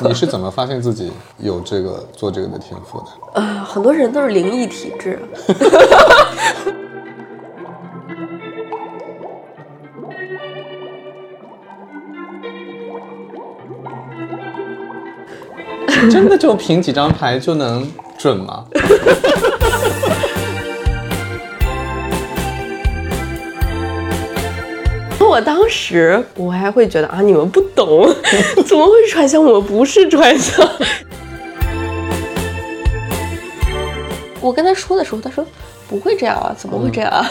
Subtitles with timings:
[0.08, 3.06] 你是怎么发现自己有这个做这个的天赋的？
[3.34, 5.18] 呃，很多人都是灵异体质。
[16.10, 17.86] 真的就凭几张牌就能
[18.16, 18.64] 准吗？
[25.30, 28.12] 我当时我还会觉得啊，你们不懂，
[28.66, 29.40] 怎么会传销？
[29.40, 30.60] 我不是传销。
[34.42, 35.46] 我跟他说的时候，他说
[35.88, 37.24] 不会这样啊，怎么会这样啊？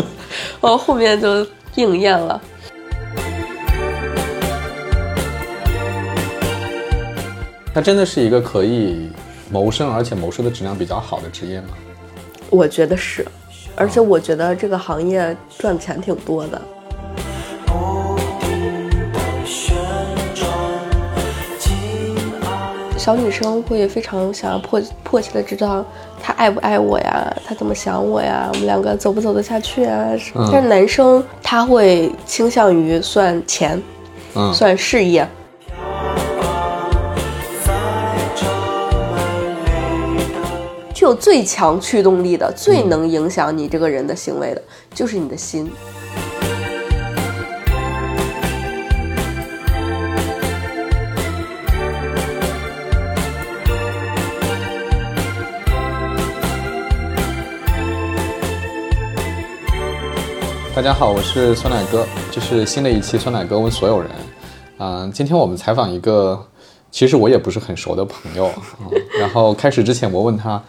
[0.62, 2.40] 然后后面就应验了。
[7.74, 9.10] 它真的是一个可以
[9.50, 11.68] 谋生，而且谋生的质量比较好的职业吗？
[12.48, 13.26] 我觉得是，
[13.76, 16.62] 而且我觉得这个行业赚钱挺多的。
[22.98, 25.84] 小女生会非常想要迫迫切的知道
[26.20, 30.08] 他爱不爱我呀，他怎么想我呀，我们两个走不走得下去啊？
[30.50, 33.80] 但是男生他会倾向于算钱，
[34.34, 35.24] 嗯，算事业。
[40.92, 44.60] 具有最强驱动力的、最能影响你这个人的行为的，
[44.92, 45.70] 就是你的心。
[60.76, 64.10] 大家好，我是酸奶哥，这是新的一期酸奶哥问所有人。
[64.76, 66.38] 嗯，今天我们采访一个，
[66.90, 68.50] 其实我也不是很熟的朋友。
[69.18, 70.62] 然后开始之前，我问他，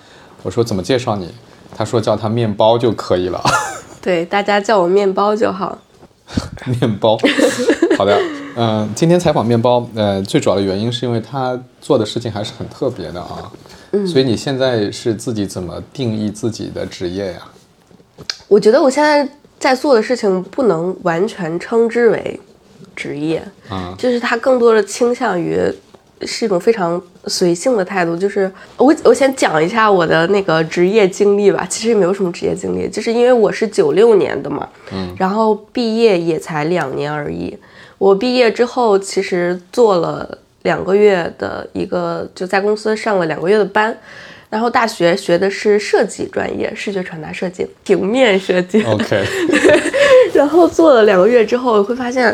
[0.43, 1.29] 我说怎么介绍你？
[1.75, 3.43] 他说叫他面包就可以了。
[4.01, 5.77] 对，大家叫我面包就好。
[6.79, 7.17] 面包，
[7.97, 8.17] 好的。
[8.55, 13.51] 嗯，今天采访面包，呃，最主要的原因是因为他做的事情还是很特别的啊。
[13.91, 14.07] 嗯。
[14.07, 17.39] 所以你现在是自己怎么定义自己的职业呀？
[18.47, 19.29] 我觉得我现在。
[19.59, 22.39] 在做的事情不能完全称之为
[22.95, 25.59] 职业，嗯，就是它更多的倾向于
[26.21, 28.15] 是一种非常随性的态度。
[28.15, 37.57] 就是我我先讲一下我的那个职业经历吧，其实也没有什么职业经历，就是因为我是九六年的嘛，嗯，然后毕业也才两年而已。
[37.97, 43.97] 我毕业之后其实做了两个月的一个，就在公司上了两个月的班。
[44.49, 48.81] 然后大学学的是设计专业，视觉传达设计、平面设计。
[48.83, 49.23] OK。
[50.33, 52.33] 然后做了两个月之后，会发现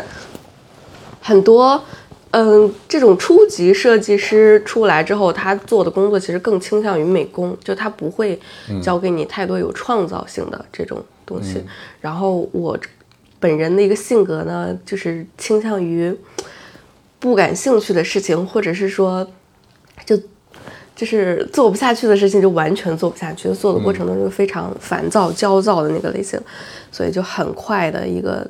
[1.20, 1.82] 很多，
[2.30, 8.38] 嗯，这种初级设计师出来之后，他做的工作其实更倾向于美工，就他不会
[8.80, 11.64] 教给你太多有创造性的这种东西。
[12.00, 12.78] 然后我
[13.40, 16.16] 本人的一个性格呢，就是倾向于
[17.18, 19.26] 不感兴趣的事情，或者是说
[20.06, 20.16] 就。
[20.96, 23.48] 就是做不下去的事情，就完全做不下去。
[23.50, 26.40] 做的过程当中非常烦躁、焦躁的那个类型，
[26.92, 28.48] 所以就很快的一个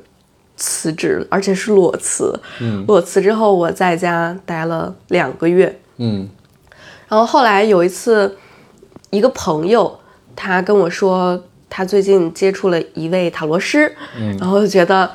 [0.55, 2.33] 辞职，而且是裸辞。
[2.61, 5.79] 嗯，裸辞之后，我在家待了两个月。
[5.97, 6.29] 嗯，
[7.07, 8.37] 然后后来有一次，
[9.09, 9.99] 一个朋友
[10.35, 13.91] 他跟我说，他最近接触了一位塔罗师。
[14.17, 15.09] 嗯，然后就觉得。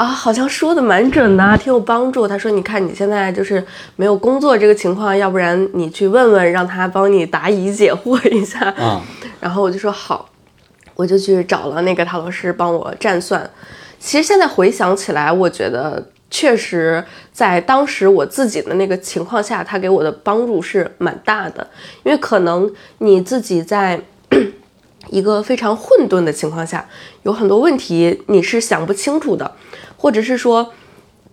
[0.00, 2.26] 啊，好像说的蛮准的，挺有帮助。
[2.26, 3.62] 他说：“你看你现在就是
[3.96, 9.02] 没有工作这个情况，要不然你去问问，让他帮你答疑解惑一下。”啊，
[9.40, 10.30] 然后我就说好，
[10.94, 13.50] 我就去找了那个塔罗师帮我占算。
[13.98, 21.68] 其实现在回想起来，我觉得确实在当时我自己的那个情况下，他给我的帮助是蛮大的。
[22.04, 24.00] 因为可能你自己在
[25.10, 26.86] 一个非常混沌的情况下，
[27.24, 29.52] 有很多问题你是想不清楚的。
[30.00, 30.72] 或者是说，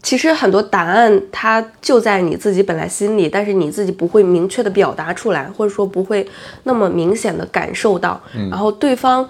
[0.03, 6.27] 其实很多答案它就在你自己本来心里，但是你自己不会明确的表达出来，或者说不会
[6.63, 8.21] 那么明显的感受到。
[8.51, 9.27] 然后对方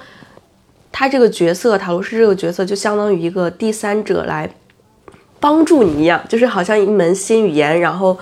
[0.91, 4.49] 他这个角色，塔罗师这个角色就相当于一个第三者来
[5.39, 8.17] 帮助你一样，就是好像一门新语言，然后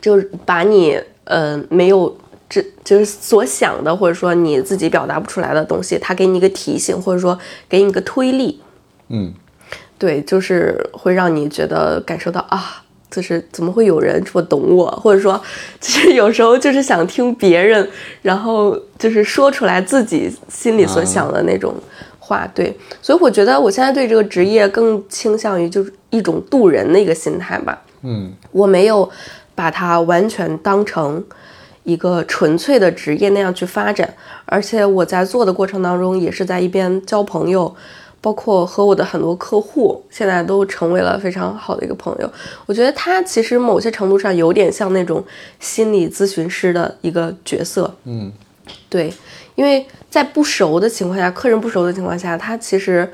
[0.00, 2.16] 就把你呃没有
[2.50, 7.38] 这就是所想的，或者说你自己表达不出来的东西，他给你一个提醒，或者说
[7.68, 8.60] 给你一个推力。
[9.08, 9.32] 嗯。
[9.98, 15.40] 对，就是会让你觉得感受到啊，就是怎么会有人这么懂我，或者说，
[15.80, 17.88] 其实有时候就是想听别人，
[18.20, 21.74] 然后就是说出来自己心里所想的那种
[22.18, 22.46] 话。
[22.52, 27.80] 对，所以我觉得我现在对这个职业更倾向于就是一种渡人的一个心态吧。
[28.02, 29.08] 嗯，我没有
[29.54, 31.24] 把它完全当成
[31.84, 34.12] 一个纯粹的职业那样去发展，
[34.44, 37.74] 而且我在做的过程当中也是在一边交朋友。
[38.24, 42.30] 包括和我的很多客户，现在都成为了非常好的一个朋友。
[42.64, 45.22] 我觉得他其实某些程度上有点像那种
[45.60, 47.94] 心理咨询师的一个角色。
[48.04, 48.32] 嗯，
[48.88, 49.12] 对，
[49.56, 53.06] 因为在不熟的情况下，客人不熟的情况下，他其实，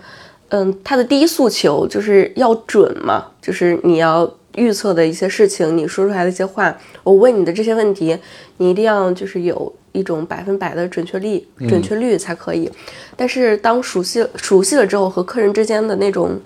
[0.50, 8.18] 嗯，他的第一诉求就是要准嘛，就是你要预测的一些事情，你说出来的一些话，我问你的这些问题，
[8.56, 12.70] 你一定要就是有一种百分百的准确率，准确率才可以。
[13.16, 16.40] 但是当熟悉熟悉了之后，和客人之间的那种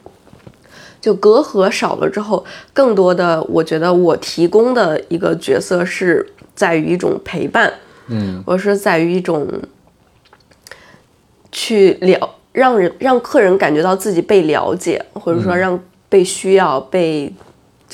[1.00, 7.72] 就隔阂少了之后，更多的我觉得我提供的一个角色是在于一种陪伴，
[8.08, 9.48] 嗯，我是在于一种
[11.52, 15.78] 去了让人让客人感觉到自己被了解，或者说让
[16.08, 17.32] 被需要、被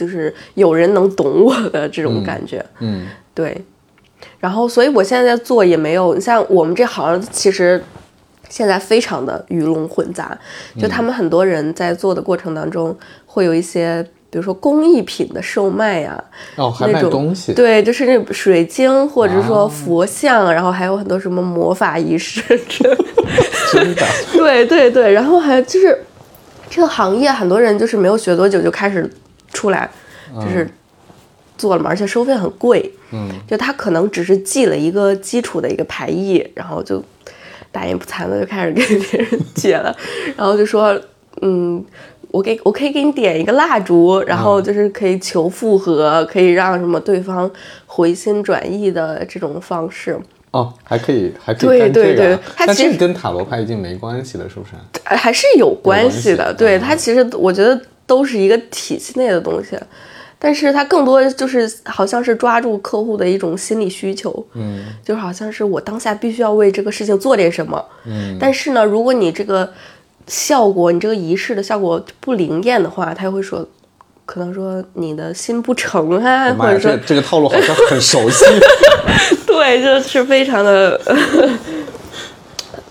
[0.01, 3.07] 就是有人能懂我的这种感觉，嗯。
[3.35, 3.63] 对。
[4.39, 7.83] 然后，所以我现在在做也没有，你像我们这行其实
[8.49, 10.37] 现在非常的鱼龙混杂，
[10.79, 16.23] 就他们很多人在做的过程当中，会有一些，比如说工艺品的售卖呀、
[16.57, 23.05] 哦，还卖那种东西，对，就是那水晶或者说啊佛像，然后还有很多什么魔法仪式之类的。
[23.73, 25.99] 真的， 对对对，然后还有就是
[26.69, 29.09] 这个行业很多人就是没有学多久就开始
[29.53, 29.91] 出来，
[30.35, 30.69] 就是
[31.57, 32.93] 做了嘛，而且收费很贵。
[33.13, 37.03] 嗯，就他可能只是记了一个基础的一个牌艺，然后就
[37.73, 39.95] 大言不惭的就开始给别人解了，
[40.37, 41.01] 然后就说，
[41.43, 41.85] 嗯。
[42.33, 47.51] 我给我可以给你点一个蜡烛，然后就是可以求复合，可以让什么对方
[47.87, 50.17] 回心转意的这种方式。
[50.53, 54.75] 哦，还可以，还可以对干这对对个啊，但它其实跟塔罗牌已经没关系了，是不是？
[55.07, 56.53] 呃还是有关系的。
[56.53, 59.79] 系对嗯它其实我觉得都是一个体系内的东西，
[60.37, 67.85] 但是它更多就是好像是抓住客户的一种心理需求，嗯就是好像是我当下必须要为这个事情做点什么。
[68.05, 69.73] 嗯但是呢，如果你这个
[70.27, 73.65] 效果，你这个仪式的效果不灵验的话，他会说。
[74.27, 78.45] 可能说你的心不诚啊，或者说这这个套路好像很熟悉。
[79.45, 81.01] 对，就是非常的，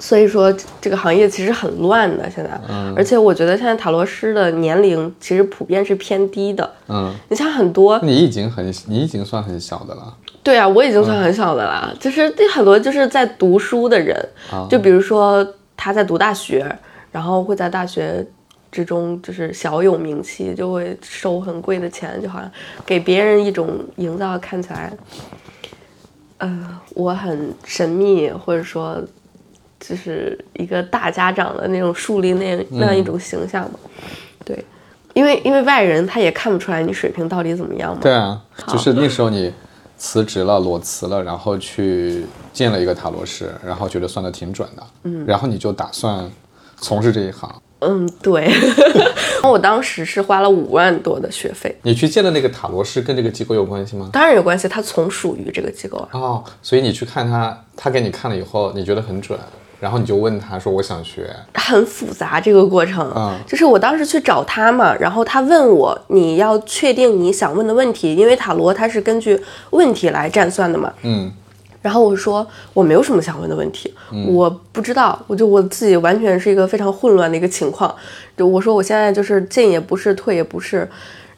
[0.10, 0.52] 所以说
[0.82, 6.68] 这个行业其实很乱的现在，嗯而且我觉得现在塔罗师的年龄其实普遍是偏低的。
[6.88, 10.18] 嗯，你像很多，你已经很，你已经算很小的了。
[10.42, 14.18] 对啊，我已经算很小的啦，就是对很多就是在读书的人，
[14.52, 15.48] 啊就比如说
[15.78, 16.66] 他在读大学，
[17.12, 18.26] 然后会在大学。
[18.72, 22.52] 之中就是小有名气，就会收很贵的钱，就好像
[22.86, 24.94] 给别人一种营造看起来，
[26.38, 29.02] 呃，我很神秘，或者说
[29.80, 33.80] 就是一个大家长的那种树立那那样一种形象吧。
[34.46, 34.64] 对，
[35.14, 38.00] 因为因为外人他也看不出来你水平到底怎么样嘛。
[38.02, 39.54] 对啊，就是那时候你
[39.98, 46.30] 辞职了，裸辞了，然后去见了一个塔罗师，然后觉得算的挺准的，嗯，然后你就打算
[46.78, 47.50] 从事这一行。
[47.80, 48.52] 嗯，对。
[49.42, 54.10] 我当时是花了五万多的学费，你去见的那个塔罗师跟这个机构有关系吗？
[54.12, 56.10] 当然有关系，他从属于这个机构啊。
[56.12, 59.40] 哦，所以你去看他，他给你看了以后，你觉得很准，
[59.80, 69.40] 然后你就问他说我想学，很复杂这个过程，嗯就是我当时去找他嘛，然后他问我你要确定你想问的问题，因为塔罗它是根据
[69.70, 70.94] 问题来占算的嘛。
[71.04, 71.32] 嗯
[71.82, 73.94] 然后我说我没有什么想问的问题，
[74.28, 77.96] 我不知道，我就我自己完全是一个非常混乱的一个情况。
[78.36, 80.86] 就我说我现在就是进也不是，退也不是。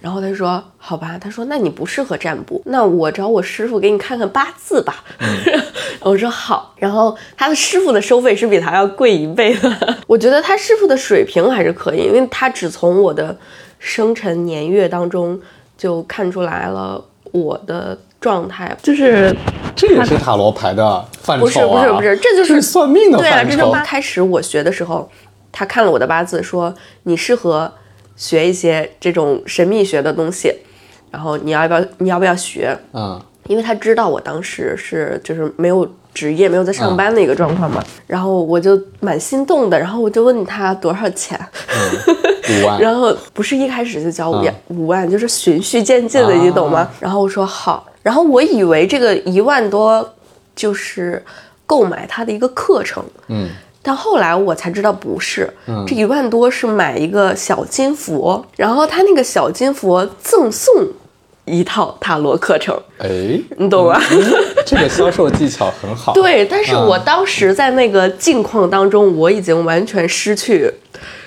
[0.01, 5.03] 然后他说好吧，他说那你不适合占卜，那我找我师傅给你看看八字吧。
[6.01, 9.97] 我说好，然后他的师傅的收费是比他要贵一倍的。
[10.07, 13.37] 我觉得他师傅的水平还是可以，因为他只从我的
[13.77, 15.39] 生辰年月当中
[15.77, 16.99] 就看出来了
[17.31, 19.35] 我的状态，就是
[19.75, 23.71] 这也是塔罗牌的范畴啊，不是不是不是，这就是是算命的对啊，范畴这就。
[23.85, 25.07] 开始我学的时候，
[25.51, 27.71] 他看了我的八字，说你适合
[28.21, 30.53] 学一些这种神秘学的东西，
[31.09, 32.77] 然后你要不要你要不要学？
[32.93, 33.19] 嗯。
[33.47, 41.37] 因为他知道我当时是就是没有职业，没有在上班的一个状况嘛，然后我就蛮心动的，然后我就问他多少钱，
[42.61, 46.87] 五万， 然后不是一开始就交五万五万，就是循序渐进的，你懂吗？
[46.99, 50.07] 然后我说好，然后我以为这个一万多
[50.55, 51.21] 就是
[51.65, 53.49] 购买他的一个课程，嗯
[53.81, 55.51] 但后来我才知道不是，
[55.87, 60.87] 这一万多是买一个小金佛，然后他那个小金佛赠送
[61.45, 63.09] 一套塔罗课程，哎，
[63.57, 63.99] 你懂吗？
[64.65, 66.13] 这个销售技巧很好。
[66.15, 70.71] 对，但是啊我当时在那个境况当中，我已经完全失去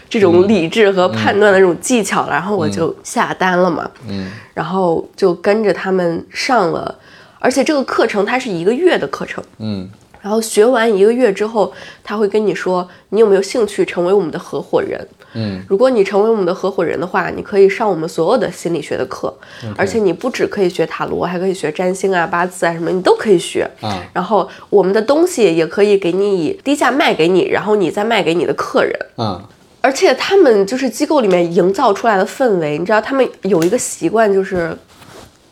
[0.08, 6.94] 这种理智和判断的这种技巧了，然后我就下单了嘛，嗯然后就跟着他们上了，
[7.40, 9.90] 而且这个课程它是一个月的课程，嗯
[10.24, 11.70] 然后学完一个月之后，
[12.02, 15.06] 他会跟你说，你有没有兴趣成为我们的合伙人？
[15.34, 19.34] 嗯，如果你成为我们的合伙人的话，你可以上我们所有的心理学的课，
[19.76, 23.68] 而且你不只可以学塔罗，还可以学占星啊、八字啊什么，你都可以学。
[23.82, 28.98] 啊然后我们的东西也可以给你以低价卖给你，然后你再卖给你的客人。
[29.18, 29.38] 嗯
[29.82, 34.74] 而且他们就是机构里面营造出来的氛围，你知道，他们有一个习惯，就是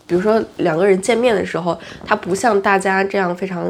[0.07, 3.67] 比如说两个人见面的时候，他不像大家这样非常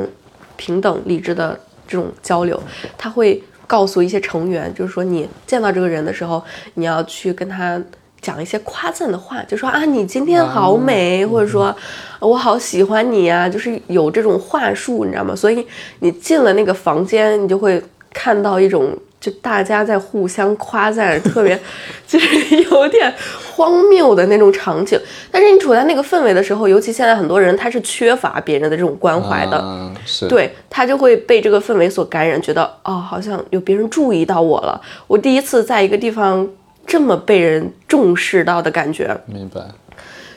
[0.56, 2.62] 平等理智的这种交流，
[2.96, 6.42] 他会告诉一些成员，就是说你见到这个人的时候，
[6.74, 7.82] 你要去跟他。
[8.20, 11.74] 讲一些夸赞的话，就说啊，你今天好美，或者说
[12.20, 15.34] 我好喜欢你啊，就是有这种话术，你知道吗？
[15.34, 15.66] 所以
[15.98, 17.82] 你进了那个房间，你就会
[18.12, 21.56] 看到一种就大家在互相夸赞，特别
[22.08, 23.14] 就是有点
[23.54, 25.00] 荒谬的那种场景。
[25.30, 34.80] 但是你处在那个氛围的时候，尤其现在很多人他是缺乏别人的这种关怀的，嗯是，对他就会被这个氛围所感染，觉得哦，好像有别人注意到我了。
[35.06, 36.46] 我第一次在一个地方
[36.84, 39.60] 这么被人重视到的感觉，明白。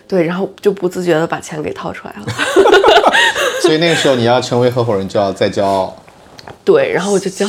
[0.08, 2.28] 对，然后就不自觉的把钱给掏出来了。
[3.64, 5.98] 所以那个时候你要成为合伙人，就要再骄傲。
[6.64, 7.48] 对，然后我就交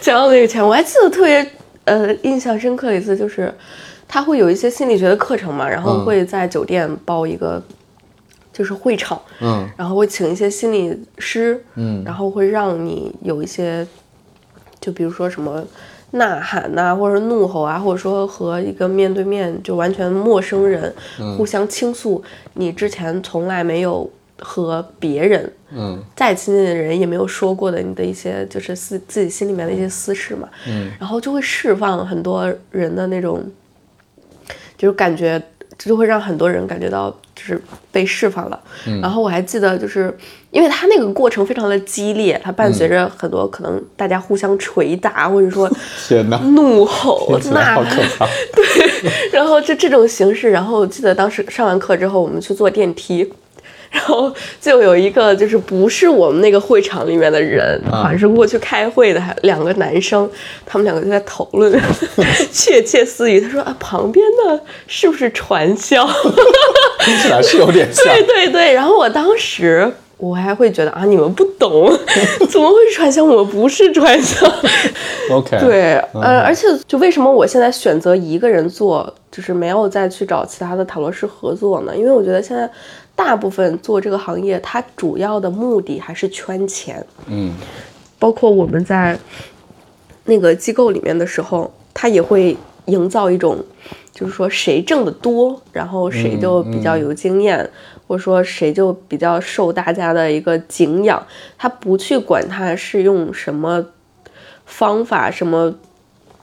[0.00, 1.46] 交了那个钱，我还记得特别
[1.84, 3.52] 呃印象深刻的一次，就是
[4.08, 6.04] 他会有一些心理学的课程嘛，然后嗯。
[6.04, 7.62] 会在酒店包一个
[8.52, 9.68] 就是会场，嗯。
[9.76, 12.02] 然后会请一些心理师，嗯。
[12.04, 13.86] 然后会让你有一些，
[14.80, 15.62] 就比如说什么
[16.12, 21.36] 呐喊呐、或者怒吼啊，或者说和一个面对面就完全陌生人嗯。
[21.36, 22.22] 互相倾诉
[22.54, 26.02] 你之前从来没有和别人嗯。
[26.16, 30.90] 再亲近的人也没有说过的你的一些就是私自己心里面的一些私事嘛，嗯。
[30.98, 33.44] 然后就会释放很多人的那种，
[34.76, 35.40] 就是感觉，
[35.78, 37.60] 就会让很多人感觉到就是
[37.92, 38.60] 被释放了。
[38.86, 39.00] 嗯。
[39.00, 40.14] 然后我还记得，就是
[40.50, 45.70] 因为他那个过程非常的激烈，它伴随着很多可能大家互相捶打，或者说
[46.08, 49.10] 天呐，怒吼听起来呐好可喊， 对。
[49.32, 53.32] 然后就这种形式，然后我记得当时上完课之后，我们去坐电梯，
[53.90, 60.28] 然后就有一个就是不是我们那个会场里面的人，好像是过去开会的，还两个男生，
[60.64, 61.72] 他们两个就在讨论，
[62.52, 63.40] 窃窃私语。
[63.40, 66.06] 他说啊，旁边的是不是传销？
[67.04, 68.04] 听起来是有点像。
[68.04, 69.92] 对对对，然后我当时。
[70.22, 71.90] 我还会觉得啊，你们不懂，
[72.50, 73.24] 怎么会是传销？
[73.24, 74.46] 我们不是传销。
[75.30, 81.96] OK，对，呃，而且就为什么我现在选择一个人做，就是没有再去找其他的塔罗师合作呢？
[81.96, 82.68] 因为我觉得现在
[83.22, 87.04] 大部分做这个行业，它主要的目的还是圈钱。
[87.26, 87.52] 嗯
[88.18, 89.18] 包括我们在
[90.24, 93.62] 那个机构里面的时候，他也会营造一种，
[94.10, 97.70] 就是说谁挣得多，然后谁就比较有经验，
[98.06, 101.22] 或者说谁就比较受大家的一个敬仰。
[101.58, 103.84] 他不去管他是用什么
[104.64, 105.70] 方法、什么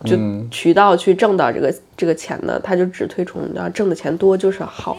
[0.05, 4.95] 就嗯渠道去挣到这个这个钱的，他就只推崇啊挣的钱多就是好。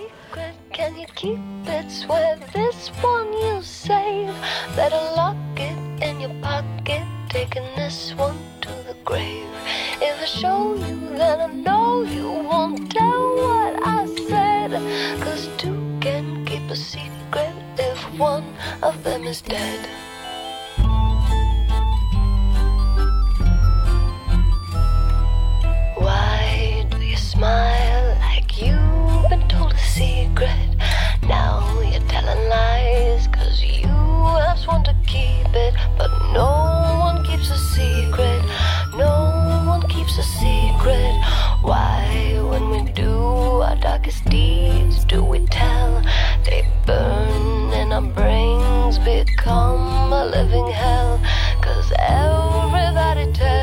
[0.79, 1.91] Can you keep it?
[1.91, 4.33] Swear this one you save.
[4.77, 7.03] Better lock it in your pocket.
[7.29, 9.51] Taking this one to the grave.
[10.01, 14.71] If I show you, then I know you won't tell what I said.
[15.21, 18.47] Cause two can keep a secret if one
[18.81, 19.81] of them is dead.
[25.97, 30.68] Why do you smile like you've been told a secret?
[31.29, 35.75] Now you're telling lies, cause you have sworn to keep it.
[35.99, 36.49] But no
[37.01, 38.43] one keeps a secret,
[38.97, 41.15] no one keeps a secret.
[41.61, 43.13] Why, when we do
[43.61, 46.03] our darkest deeds, do we tell?
[46.47, 51.21] They burn and our brains become a living hell.
[51.61, 53.58] Cause everybody tells,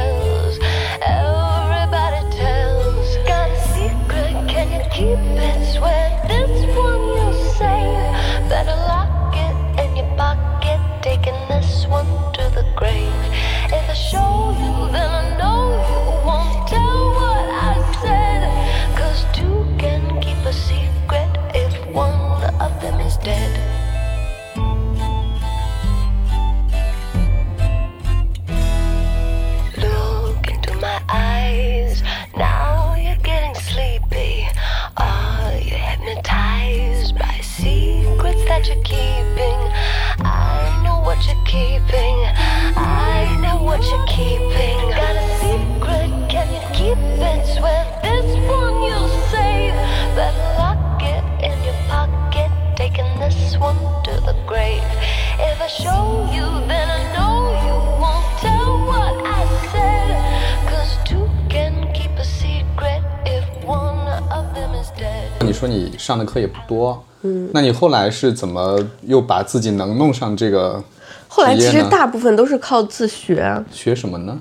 [66.05, 70.83] 上的课也不多，嗯，那你后来是怎么又把自己能弄上这个
[71.27, 74.39] 后来其实大部分都是靠自学，学什么呢？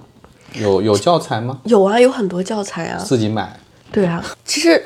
[0.52, 1.58] 有有教材吗？
[1.64, 2.98] 有啊，有很多教材啊。
[2.98, 3.58] 自己买？
[3.90, 4.80] 对啊，其实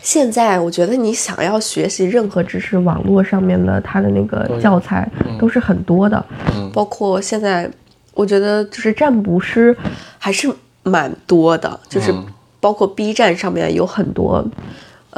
[0.00, 5.06] 现在我觉得你想要学习任何知识，网络上面的它的那个教材
[5.38, 7.70] 都是很多的，嗯包括现在
[8.14, 9.76] 我觉得就是占卜师
[10.18, 10.50] 还是
[10.82, 12.24] 蛮多的，就是嗯
[12.58, 14.42] 包括 B 站上面有很多。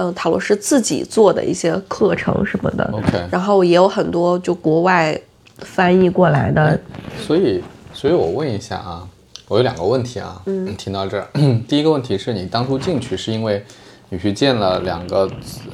[0.01, 2.89] 嗯，塔罗师自己做的一些课程什么的。
[2.93, 5.21] OK 然后也有很多就国外
[5.59, 6.79] 翻译过来的，
[7.27, 7.63] 所以，
[7.93, 9.03] 所以我问一下啊，
[9.49, 11.27] 我有两个问题啊，嗯，听到这儿，
[11.69, 13.65] 第一个问题是你当初进去是因为
[14.11, 15.29] 你去见了两个，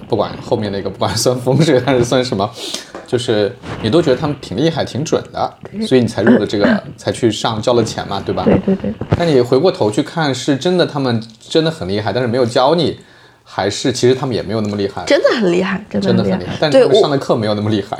[0.08, 2.50] 不管后面那个不管算风水还是算什么，
[3.06, 5.54] 就是你都觉得他们挺厉害、挺准的，
[5.86, 8.42] 所以你才入了这个， 才去上交了钱嘛，对吧？
[8.44, 12.98] 对对对，那你回过头去看，是真的他们真的很厉害，但是没有教你，
[13.44, 16.56] 还是其实他们也没有那么厉害，真的很厉害，真的很厉害。
[16.58, 17.96] 但是对他们上的课没有那么厉害。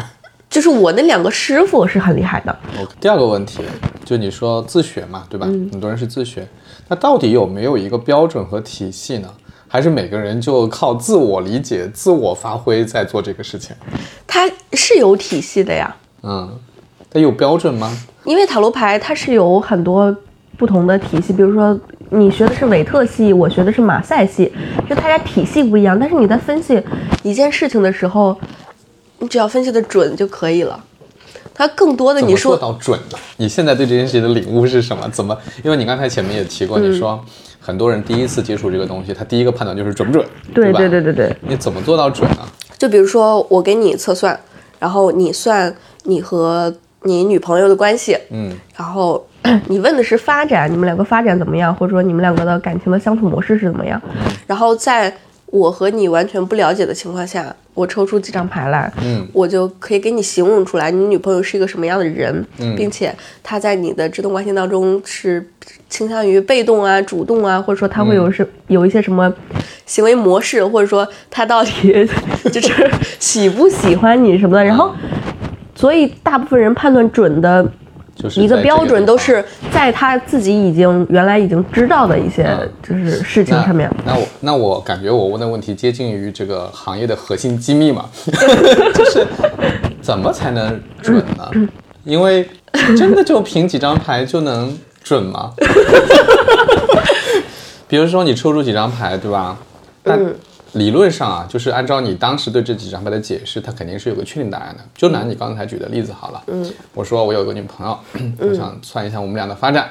[0.49, 2.57] 就是我那两个师傅是很厉害的
[3.01, 3.61] 第二个问题
[4.05, 5.47] 就你说自学嘛，对吧？
[5.47, 6.47] 很多人是自学，
[6.89, 9.29] 那到底有没有一个标准和体系呢？
[9.67, 13.75] 还是每个人就靠自我理解、自我发挥在做这个事情？
[14.29, 15.97] 它是有体系的呀。
[16.23, 16.57] 嗯，
[17.11, 17.91] 它有标准吗？
[18.25, 20.17] 因为塔罗牌它是有很多
[20.57, 21.77] 不同的体系，比如说
[22.15, 24.53] 你学的是韦特系，我学的是马赛系，
[24.89, 26.81] 就大家体系不一样，但是你在分析
[27.23, 28.37] 一件事情的时候，
[29.19, 30.83] 你只要分析的准就可以了。
[31.53, 33.19] 它更多的怎么做你说到准呢？
[33.37, 35.09] 你现在对这件事情的领悟是什么？
[35.11, 35.37] 怎么？
[35.63, 37.23] 因为你刚才前面也提过，你说
[37.61, 40.31] 很多人第一次接触这个东西，他第一个判断就是准不准，吧？
[40.53, 42.39] 对对对对对，你怎么做到准呢？
[42.77, 44.39] 就比如说我给你测算，
[44.81, 49.25] 然后你算你和你女朋友的关系，嗯，然后
[49.69, 54.01] 你问的是发展，你们两个发展怎么样，或者说你们两个的感情的相处模式是怎么样？
[54.47, 55.13] 然后在
[55.47, 62.75] 我和你完全不了解的情况下，我抽出几张牌来，嗯，我就可以给你形容出来你女朋友是一个什么样的人，嗯。
[62.75, 65.47] 并且她在你的这段关系当中是
[65.91, 69.33] 倾向于被动啊、主动啊，或者说她会有是、有一些什么
[69.85, 71.93] 行为模式，或者说她到底
[72.51, 74.95] 就是喜不喜欢你什么的，然后。
[75.77, 77.69] 所以，大部分人判断准的
[78.15, 83.91] 就是一个标准都是在他自己已经原来已经知道的一些嗯就是事情上面。
[84.05, 88.09] 那我那我感觉我问的问题接近于这个行业的核心机密嘛，
[88.95, 89.27] 就是
[90.01, 91.51] 怎么才能准呢？
[92.05, 92.47] 因为
[92.97, 95.53] 真的就凭几张牌就能准吗？
[97.89, 99.57] 比如说你抽出几张牌，对吧？
[100.03, 100.19] 但
[100.75, 104.83] 理论上啊，就是按照你当时对这几张牌的解释，它肯定是有个确定答案的。
[104.95, 107.99] 就拿你刚才举的例子好了，嗯，我说我有个女朋友，
[108.39, 109.89] 我想算一下我们俩的发展，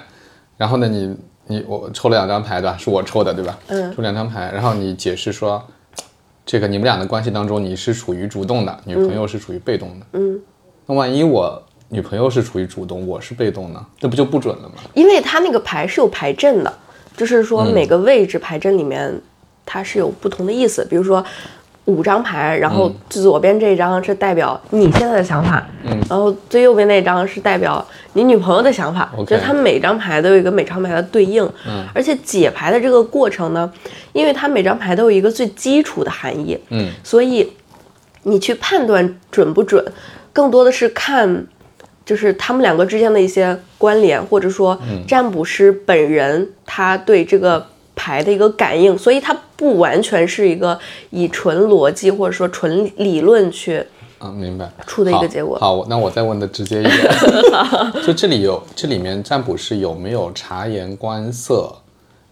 [0.58, 1.16] 然后呢，你
[1.48, 2.78] 你我抽了两张牌，对吧？
[2.78, 3.58] 是我抽的，对吧？
[3.68, 5.64] 嗯抽两张牌，然后你解释说，
[6.46, 10.06] 这个你们俩的关系当中，你是处于主动的，女朋友是处于被动的。
[10.14, 10.40] 嗯，
[10.86, 13.86] 那万一我女朋友是处于主动，我是被动呢？
[14.02, 14.76] 那不就不准了吗？
[14.94, 16.74] 因为它那个牌是有牌阵的，
[17.16, 19.22] 就是说每个位置牌阵里面
[19.66, 20.86] 它是有不同的意思。
[20.90, 21.24] 比如说
[21.86, 25.92] 五张牌，然后最左边这一张是代表你现在的想法，嗯。
[26.10, 29.12] 然后最右边那张是代表你女朋友的想法。
[29.18, 31.86] OK 就是它每张牌都有一个每张牌的对应，嗯。
[31.94, 33.72] 而且解牌的这个过程呢，
[34.14, 36.90] 因为它每张牌都有一个最基础的含义，嗯。
[37.04, 37.52] 所以
[38.24, 39.84] 你去判断准不准，
[40.32, 41.46] 更多的是看
[42.06, 47.68] 就是他们两个之间的一些关联，或者说占卜师本人他对这个
[48.04, 50.78] 牌的一个感应，所以它不完全是一个
[51.12, 53.82] 以纯逻辑或者说纯理论去
[54.20, 54.70] 啊，明白。
[54.86, 57.14] 出的一个结果好，我那我再问的直接一点，
[58.06, 61.74] 就这里有这里面占卜师有没有察言观色，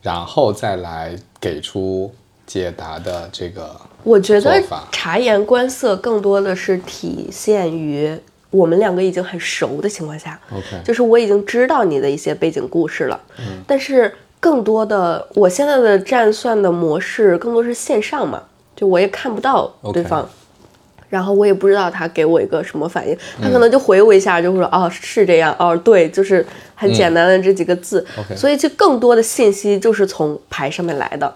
[0.02, 2.14] 然后再来给出
[2.46, 3.74] 解答的这个？
[4.04, 8.14] 我觉得察言观色更多的是体现于
[8.50, 18.44] 我们两个已经很熟的情况下 OK 就是我已经知道你的一些背景故事了，嗯但是更多的我现在的占算的模式更多是线上嘛，
[18.76, 20.28] 就我也看不到对方。
[21.10, 28.06] 然后我也不知道他给我一个什么反应，他嗯可能就回我一下，就会说哦是这样，哦对，就是很简单的这几个字。
[28.34, 31.36] 所以就更多的信息就是从牌上面来的。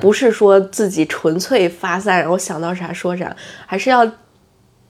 [0.00, 4.10] 不是说自己纯粹发散，然后想到啥说啥，还是要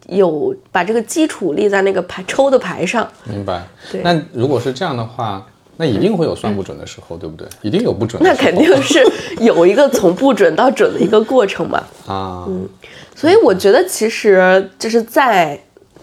[0.06, 3.06] 有把这个基础立在那个牌抽的牌上。
[3.24, 3.62] 明白。
[3.90, 5.44] 对那如果是这样的话，
[5.82, 7.44] 那一定会有算不准的时候，对不对？
[7.60, 8.46] 一定有不准的那时候。
[8.46, 9.02] 肯定是
[9.42, 11.82] 有一个从不准到准的一个过程嘛。
[12.06, 12.44] 啊。
[12.46, 12.68] 嗯
[13.14, 15.56] 所以我觉得其实就是再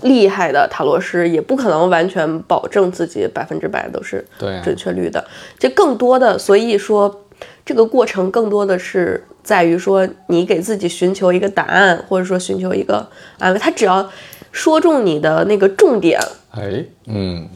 [0.04, 5.22] 厉害的塔罗师，也不可能完全保证自己百分之百都是对啊准确率的。
[5.58, 7.24] 这更多的，所以说
[7.66, 13.06] 这个过程更多的是在于说你给自己寻求一个答案，或者说寻求一个
[13.40, 13.60] 安慰。
[13.60, 14.08] 他只要
[14.52, 17.50] 说中你的那个重点哎，嗯，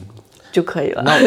[0.52, 1.04] 就可以了。
[1.06, 1.18] 那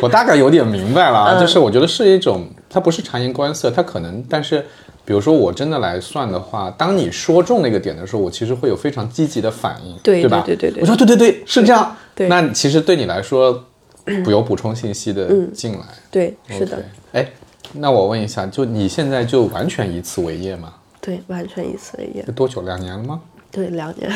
[0.00, 4.64] 我我大概有点明白了啊，就是我觉得是一种，它不是察言观色，它可能，但是
[5.04, 10.42] 比如说我真的来算的话，当你说中那个点的时候，我其实会有非常积极的反应，对对吧？
[10.44, 11.96] 对对对对我说对对对，是这样。
[12.14, 13.64] 对那其实对你来说，
[14.24, 15.80] 不有补充信息的进来，
[16.10, 16.82] 对，嗯是的
[17.12, 17.28] 哎，
[17.74, 20.72] 那我问一下，就你现在就完全以此为业吗？
[21.00, 22.22] 对，完全以此为业。
[22.34, 22.62] 多久？
[22.62, 23.20] 两年了吗？
[23.52, 24.10] 对，两年。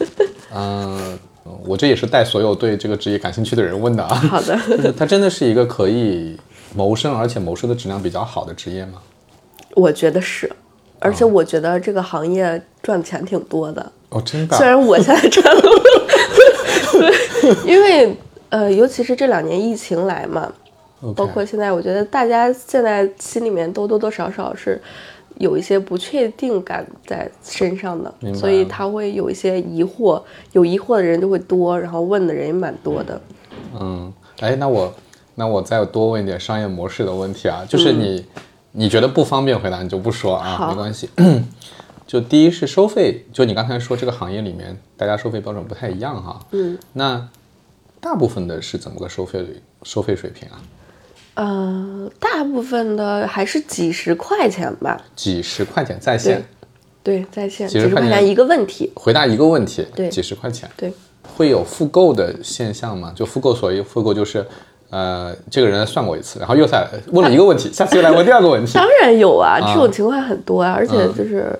[0.54, 1.18] 嗯、
[1.64, 4.14] 我这也是带所有对这个职业感兴趣的人问的啊。
[4.14, 4.56] 好的。
[4.68, 6.38] 就 是它真的是一个可以
[6.74, 9.00] 谋生，而且谋生的质量比较好的职业吗？
[9.74, 10.50] 我觉得是，
[10.98, 13.92] 而且我觉得这个行业赚钱挺多的。
[14.10, 15.62] 哦，真的虽然我现在赚了，
[16.92, 18.16] 对， 因为
[18.48, 20.52] 呃，尤其是这两年疫情来嘛，
[21.14, 24.80] 包括现在，我觉得大家现在心里面都多多少少是
[25.40, 30.22] 有一些不确定感在身上的所以他会有一些疑惑，
[30.52, 33.18] 有疑惑的人就会多，然后问的人也蛮多的。
[33.80, 34.94] 嗯，哎，那我
[35.36, 38.22] 那我再多问一点商业模式的问题啊，就是你、
[38.72, 41.08] 你觉得不方便回答，你就不说啊，没关系。
[42.06, 47.26] 就第一是收费，就你刚才说这个行业里面大家收费标准不太一样哈，嗯，那
[47.98, 49.42] 大部分的是怎么个收费
[49.84, 50.60] 收费水平啊？
[51.40, 56.44] 呃，大部分的还是几十块钱吧，几十块钱在线，
[57.02, 60.92] 对，在线几十块钱一个问题，回答一个问题，对几十块钱，对。
[61.36, 63.10] 会有复购的现象吗？
[63.16, 64.44] 就复购，所谓复购就是，
[64.90, 68.74] 呃，这个人算过一次，然后又再来问了一个问题， 下次又来问第二个问题。
[68.74, 71.58] 当然有啊，这种情况很多啊，而且就是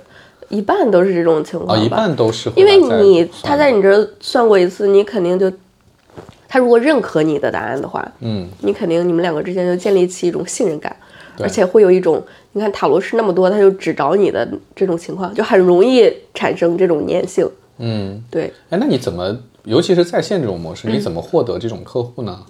[0.51, 1.83] 一半都是这种情哦，况吧。
[1.83, 5.51] 一半都是因为你他在你这儿算过一次，你肯定就，
[6.53, 10.95] 他如果认可你的答案的话，嗯，你肯定你们两个之间就建立起一种信任感，
[11.39, 12.21] 而且会有一种，
[12.53, 17.49] 你看塔罗师那么多，他就只找你的这种情况，就很容易产生这种粘性。
[17.79, 22.41] 嗯，对哎，那你怎么，尤其是在线这种模式，嗯你怎么获得这种客户呢？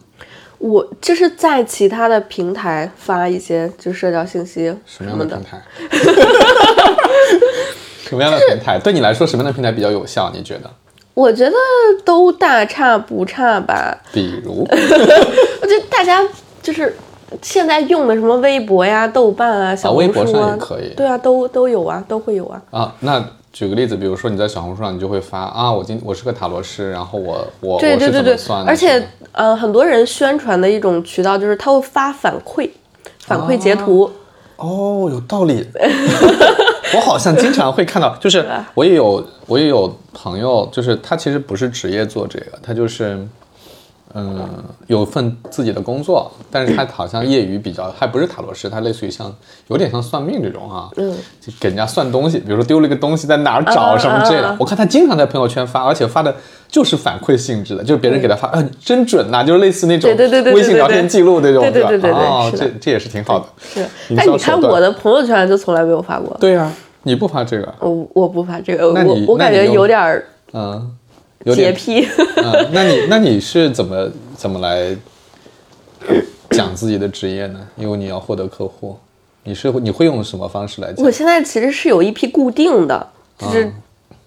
[0.57, 5.63] 我就是在其他的平台发一些就社交信息什么样的平，台？
[8.09, 10.31] 什么样的平台对你来说，什么样的平台比较有效？
[10.35, 10.71] 你觉得？
[11.15, 11.53] 我觉得
[12.05, 13.97] 都大差不差吧。
[14.13, 16.27] 比如，我觉得大家
[16.63, 16.97] 就是
[17.43, 22.63] 现在用的什么微博呀、豆瓣啊、小微博上红书啊，也可以对啊，都都有啊，都会有啊。
[22.71, 28.37] 啊，那举个例子，比如说你在小红书上，你就会发啊，我今我是个塔罗师，然后我我对对对对？
[28.67, 32.71] 而且呃，很多人宣传的一种渠道就是他会发反馈，
[33.27, 34.11] 反馈截图。
[34.57, 35.67] 哦，有道理。
[36.95, 43.27] 我好像经常会看到，就是我也有我也有朋友，就是他其实不是职业做这个，他就是
[44.15, 44.49] 嗯
[44.89, 49.33] 有份自己的工作，但是他好像业余比较，还不是塔罗师，他类似于像
[49.69, 54.57] 有点像算命这种啊，嗯，就给人家算东西，比如说丢了一个东西在哪儿找什么之类的啊啊啊啊。
[54.59, 56.35] 我看他经常在朋友圈发，而且发的
[56.69, 61.71] 就是反馈性质的，就是别人给他发，啊，真准呐，就是类似那种对对对对对微信聊天记录那种，吧？
[61.71, 63.47] 对对对对对哦，这这也是挺好的。
[63.61, 66.37] 是，营但你看我的朋友圈就从来没有发过。
[66.41, 66.73] 对呀、
[67.05, 70.97] 你不发这个，我我不发这个，那你我我感觉有点儿嗯。
[71.45, 72.07] 洁癖。
[72.37, 74.97] 嗯，那你那你是怎么怎么来
[76.51, 77.67] 讲自己的职业呢？
[77.77, 78.99] 因为你要获得客户，
[79.45, 81.11] 你是你会用什么方式来讲我？
[81.11, 83.73] 现在其实是有一批固定的，就是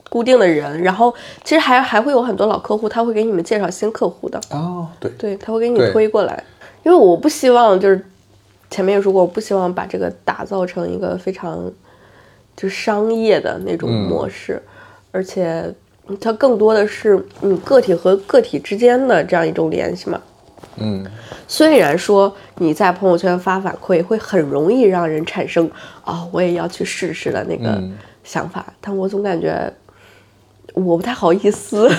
[0.10, 6.44] 固定的人，然后其实还还会有很多老客户，他会给你们介绍新客户的，哦，对，对他会给你推过来，
[6.84, 8.06] 因为我不希望就是
[8.70, 11.72] 前面也说过，我不希望把这个打造成一个非常
[12.56, 14.62] 就商业的那种嗯模式，
[15.12, 15.74] 而且
[16.20, 20.22] 它更多的是你个体和个体之间的这样一种联系嘛。
[20.78, 21.06] 嗯，
[21.48, 25.70] 虽然说你在朋友圈发反馈会很容易让人产生
[26.04, 29.72] 啊、我也要去试试的那个嗯想法，但我总感觉
[30.74, 31.90] 我不太好意思，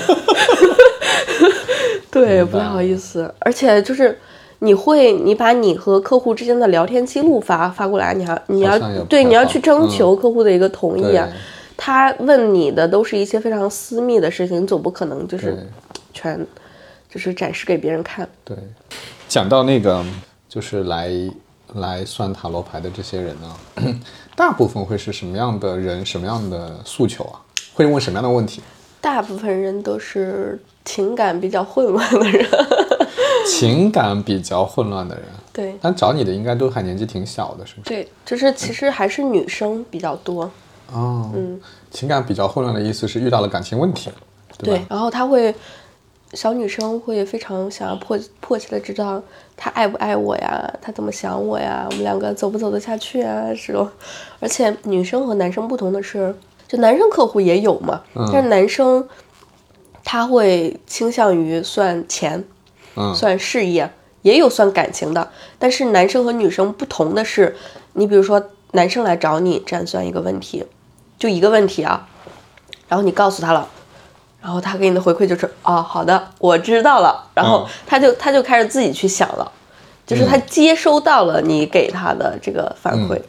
[2.10, 4.18] 对，不太好意思，而且就是。
[4.60, 11.28] 你会，你把你和客户之间的聊天记录发发过来，你还你要对你要去征嗯求客户的一个同意啊。
[11.28, 11.36] 对
[11.76, 15.66] 他问你的都是一些非常私密的事情，你总不可能就是
[16.12, 16.46] 全
[17.10, 18.28] 就是展示给别人看。
[18.44, 18.56] 对。
[19.28, 20.04] 讲到那个，
[20.48, 21.10] 就是来
[21.74, 24.00] 来算塔罗牌的这些人呢，
[24.36, 27.40] 大部分会是什么样的人，什么样的诉求啊？
[27.72, 28.62] 会问什么样的问题？
[29.00, 32.48] 大部分人都是情感比较混乱的人，
[33.46, 37.88] 情感比较混乱的人，对但找你的应该都还年纪挺小的，是不是？
[37.88, 40.50] 对，就是其实还是女生比较多，
[40.92, 44.10] 哦，嗯，情感比较混乱的意思是遇到了感情问题，
[44.58, 44.86] 对吧？
[44.90, 45.54] 然后他会，
[46.32, 49.22] 小女生会非常想要迫迫切的知道
[49.56, 53.88] 他爱不爱我呀，他怎么想我呀，我们两个走不走得下去啊这种。
[54.40, 56.34] 而且女生和男生不同的是，
[56.68, 59.06] 就男生客户也有嘛，嗯但是男生
[60.04, 62.44] 他会倾向于算钱，
[62.96, 63.90] 嗯算事业，
[64.22, 65.30] 也有算感情的。
[65.58, 67.56] 但是男生和女生不同的是，
[67.94, 70.64] 你比如说男生来找你这样算一个问题，
[71.18, 72.06] 就一个问题啊，
[72.88, 73.68] 然后你告诉他了，
[74.42, 79.50] 然后他给你的回馈就是啊，好的，我知道了，然后嗯他就他就开始自己去想了，
[80.06, 83.20] 就是他接收到了你给他的这个反馈。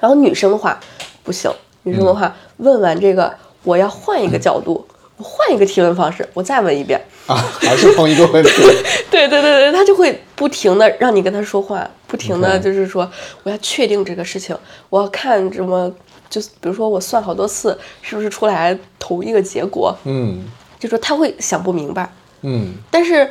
[0.00, 0.78] 然后女生的话
[1.24, 1.50] 不行，
[1.82, 4.86] 女生的话、问完这个，我要换一个角度，
[5.18, 7.00] 我换一个提问方式，我再问一遍。
[7.26, 8.50] 啊，还是同一个问题。
[9.10, 13.10] 对对对对，他就会不停的让你跟他说话，不停的就是说
[13.42, 14.56] 我要确定这个事情，
[14.88, 15.92] 我要看什么，
[16.28, 20.44] 就比如说我算好多次，是不是出来同一个结果，嗯
[20.78, 22.10] 就说他会想不明白。
[22.42, 23.28] 嗯但是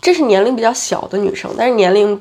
[0.00, 2.20] 这是年龄比较小的女生，但是年龄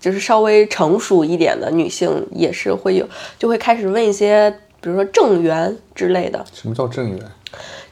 [0.00, 7.18] 就是稍微成熟一点的女性也是会有，就会开始问一些，比如说正缘之类的，什么叫正缘？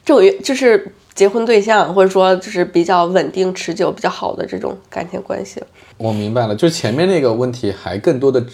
[0.03, 5.63] 正缘就是结婚对象，或者说就是比较稳定、持久、比较好的这种感情关系。
[5.97, 8.45] 我明白了，就前面那个问题还更多的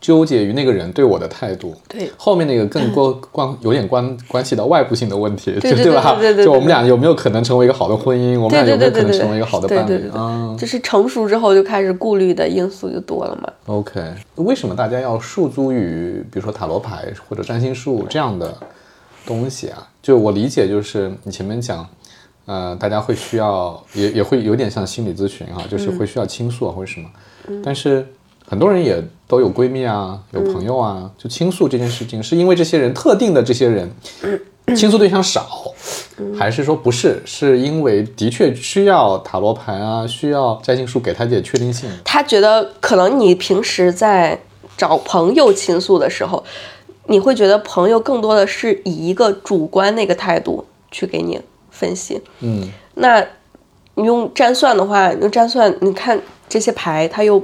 [0.00, 6.14] 纠结于那个人对我的态度，对后面那个更 关关有点关关系到外部性的问题，对对吧？
[6.14, 8.38] 对对对就我们俩有没有可能成为一个好的婚姻？
[8.38, 10.10] 我们俩有没有可能成为一个好的伴侣对对对？
[10.10, 13.52] 对嗯就是成熟之后就开始顾虑的因素就多了嘛。
[13.66, 14.00] ，OK。
[14.36, 18.54] 为什么大家要诉诸于比如说塔罗牌或者占星术这样的
[19.26, 19.86] 东西啊？
[20.02, 21.86] 就我理解，就是你前面讲。
[22.48, 27.10] 呃，大家会需要，也也会有点像心理咨询啊，就是会需要倾诉啊，或者什么。
[27.60, 28.06] 但是
[28.48, 33.90] 很多人也都有闺蜜啊，有朋友啊，就倾诉这件事情，是因为这些人特定的这些人
[34.76, 35.72] 倾诉对象少，
[36.38, 37.22] 还是说不是？
[37.24, 41.88] 是因为的确需要塔罗牌啊，需要占星术给他一点确定性。
[42.04, 44.40] 他觉得可能你平时在
[44.76, 46.42] 找朋友倾诉的时候，
[47.06, 52.20] 你会觉得朋友更多的是以一个主观那个态度去给你分析。
[52.40, 53.24] 嗯那
[53.94, 57.40] 你用占算的话，用占算，你看这些牌，他又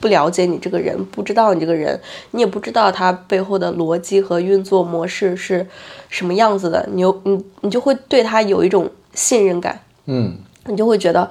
[0.00, 2.00] 不了解你这个人，不知道你这个人，
[2.32, 5.66] 你也不知道他背后的逻辑和运作模式是
[6.08, 10.38] 什么样子的，你有你你就会对他有一种信任感，嗯。
[10.66, 11.30] 你就会觉得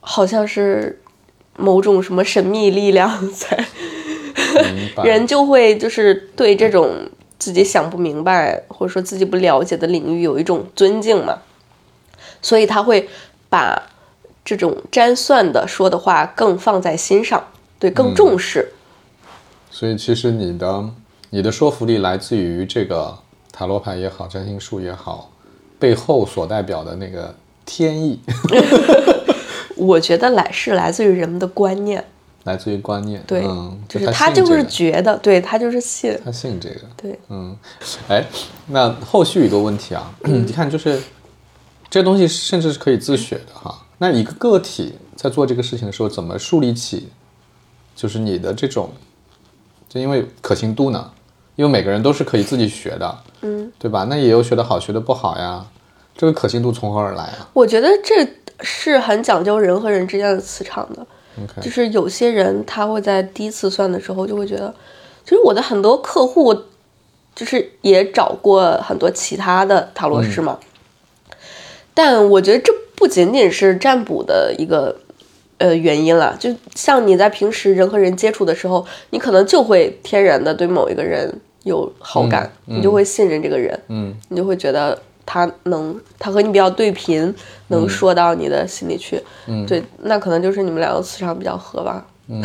[0.00, 0.98] 好像是
[1.58, 3.66] 某种什么神秘力量在，
[5.04, 6.90] 人就会就是对这种
[7.38, 11.40] 自己想不明白或者说自己不了解的领域有一种尊敬嘛，
[12.40, 13.10] 所以他会
[13.50, 13.90] 把
[14.42, 17.44] 这种占算的说的话更放在心上，
[17.78, 18.72] 对，更重视。
[19.70, 20.90] 所以其实你的
[21.30, 23.18] 你的说服力来自于这个
[23.52, 25.30] 塔罗牌也好，占星术也好，
[25.78, 27.34] 背后所代表的那个
[27.64, 28.18] 天意，
[29.76, 32.02] 我觉得来是来自于人们的观念，
[32.44, 33.22] 来自于观念。
[33.26, 36.80] 对，嗯，就是他他就是觉得，对他就是信，他信这个。
[36.96, 37.54] 对，嗯，
[38.08, 38.24] 哎，
[38.68, 40.98] 那后续一个问题啊， 你看，就是
[41.90, 43.82] 这东西甚至是可以自学的哈。
[43.98, 47.08] 那一个个体在做这个事情的时候，怎么树立起
[47.96, 48.90] 就是你的这种，
[49.88, 51.10] 就因为可信度呢？
[51.56, 54.06] 因为每个人都是可以自己学的，嗯，对吧？
[54.10, 55.66] 那也有学的好，学的不好呀。
[56.14, 58.26] 这个可信度从何而来啊我觉得这
[58.60, 61.06] 是很讲究人和人之间的磁场的。
[61.42, 64.74] ？OK，就是有些人他会在第一次算的时候就会觉得，
[65.24, 66.54] 其实我的很多客户
[67.34, 70.58] 就是也找过很多其他的塔罗师嘛，
[71.92, 74.96] 但我觉得这不仅仅是占卜的一个
[75.58, 81.32] 呃原因了，就像你在平时人和人接触的时候，你可能就会天然的对某一个人
[81.64, 87.34] 有好感，你就会信任这个人，嗯你就会觉得他能，他和你比较对频，
[87.68, 89.20] 能说到你的心里去。
[89.46, 92.06] 嗯对，那可能就是你们两个磁场比较合吧。
[92.28, 92.42] 嗯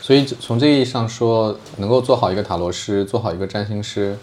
[0.00, 4.16] 所以从这意义上说，能够做好一个塔罗师，做好一个占星师，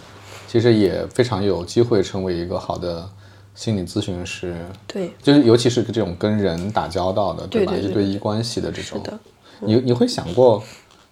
[0.47, 3.09] 其实也非常有机会成为一个好的
[3.55, 4.55] 心理咨询师。
[4.87, 7.47] 对，就是尤其是这种跟人打交道的，吧？
[7.51, 9.01] 对对对一对一关系的这种。
[9.59, 10.61] 你你会想过，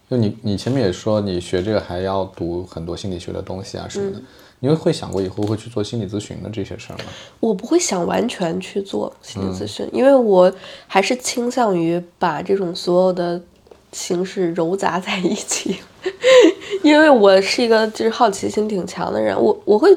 [0.10, 4.23] 就你你前面也说你学这个还要读很多心理学的东西啊什么的，嗯
[4.63, 7.06] 你会会想过以后会去做心理咨询的这些事儿吗？
[7.39, 10.54] 我不会想完全去做心理咨询，嗯因为我
[10.88, 13.41] 还是倾向于把这种所有的
[13.91, 15.77] 形式糅杂在一起，
[16.84, 19.89] 因为我是一个就是好奇心挺强的人，我我会。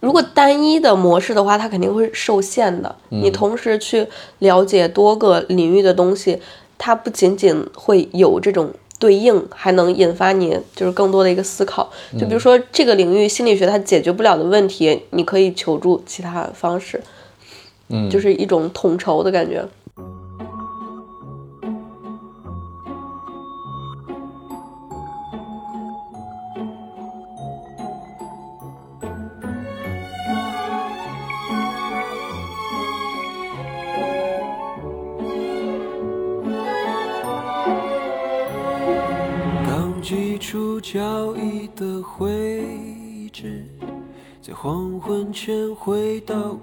[0.00, 2.96] 如果单一的模式的话，它肯定会受限的。
[3.10, 4.06] 嗯你同时去
[4.38, 6.40] 了解多个领域的东西，
[6.78, 11.90] 它不仅仅会有这种对应，还能引发你就是更多的一个思考。
[12.18, 17.02] 就比如说这个领域心理学它解决不了的问题，你可以求助其他方式，
[17.88, 19.66] 嗯，就是一种统筹的感觉。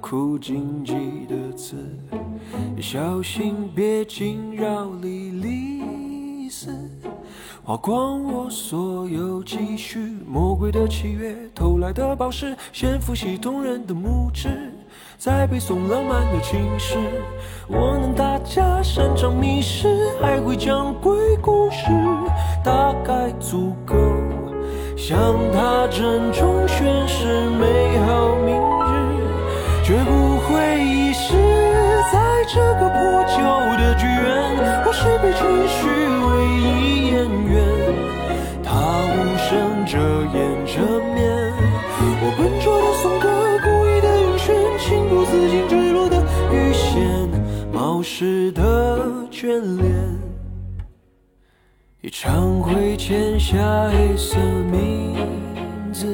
[0.02, 0.94] 苦荆棘
[1.28, 1.76] 的刺，
[2.82, 6.72] 小心别惊扰莉莉丝。
[7.64, 14.72] 花光我所有积蓄，魔鬼的契约，偷来的宝石，先复习动人的拇指，
[15.18, 16.96] 再背诵浪漫的情诗。
[17.68, 21.88] 我能打架，擅长密室，还会讲鬼故事，
[22.64, 23.96] 大概足够
[24.96, 25.18] 向
[25.52, 28.87] 他郑重宣誓美好明日，
[29.88, 31.32] 绝不会遗失
[32.12, 33.38] 在这个破旧
[33.78, 35.88] 的剧院，我是被程序
[36.28, 36.28] 唯
[36.60, 37.56] 一演员，
[38.62, 38.67] 他
[39.08, 39.15] 无
[39.47, 39.47] 声
[39.86, 39.97] 遮
[40.38, 40.84] 掩着
[41.15, 41.23] 面，
[42.19, 43.32] 我笨拙的颂歌，
[43.63, 46.21] 故意的晕眩，情不自禁坠落的
[46.52, 47.30] 雨线，
[47.71, 49.00] 冒失的
[49.32, 49.89] 眷恋。
[52.02, 53.56] 一场会签下
[53.89, 54.38] 黑色
[54.69, 55.15] 名
[55.93, 56.06] 字，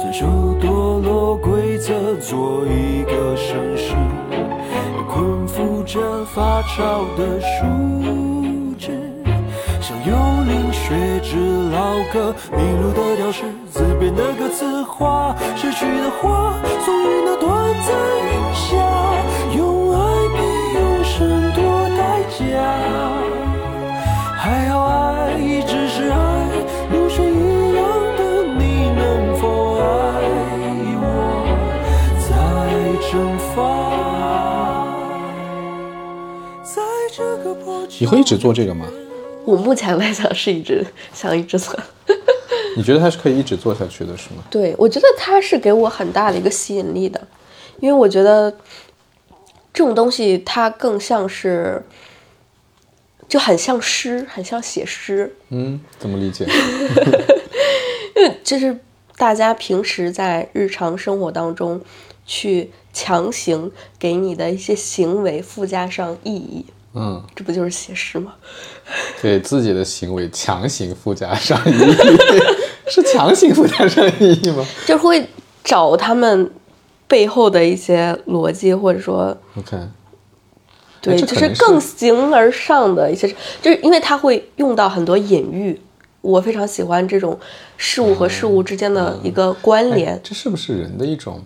[0.00, 0.24] 遵守
[0.58, 3.94] 堕落规着，做一个绅士，
[4.30, 8.90] 也困缚着发潮的树枝，
[9.80, 10.12] 像幽
[10.44, 11.34] 灵学着
[11.72, 16.52] 老歌，迷路的调式，自编的歌词画，失去的花，
[16.84, 17.57] 送与那短
[37.98, 38.86] 你会一直做这个吗？
[39.44, 41.78] 我目前来讲是一直想一直做。
[42.76, 44.44] 你觉得它是可以一直做下去的，是吗？
[44.50, 47.20] 对，我觉得它是给我很大的一个吸引力的，
[47.80, 48.50] 因为我觉得
[49.72, 51.82] 这种东西它更像是，
[53.28, 56.46] 就很像诗，很像写诗，嗯，怎么理解？
[58.14, 58.78] 因为就是
[59.16, 61.80] 大家平时在日常生活当中
[62.26, 66.66] 去强行给你的一些行为附加上意义，
[66.98, 68.34] 嗯，这不就是写诗吗？
[69.22, 71.92] 给自己的行为强行附加上意义，
[72.90, 75.28] 是强行附加上意义吗就会
[75.62, 76.50] 找他们
[77.06, 79.76] 背后的一些逻辑，或者说？OK，
[81.00, 83.28] 对，就是更形而上的一些，
[83.62, 85.80] 就是因为他会用到很多隐喻，
[86.20, 87.38] 我非常喜欢这种
[87.76, 90.14] 事物和事物之间的一个关联。
[90.14, 91.42] 哎这是不是人的一种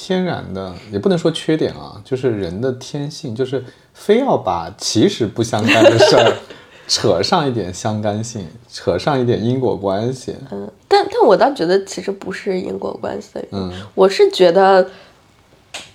[0.00, 6.36] 天然的，也不能说缺点啊，就是人的天性，就是非要把其实不相干的事儿
[6.86, 10.36] 扯上一点相干性，扯上一点因果关系。
[10.52, 14.88] 嗯，但但我倒觉得其实不是因果关系的原因，嗯我是觉得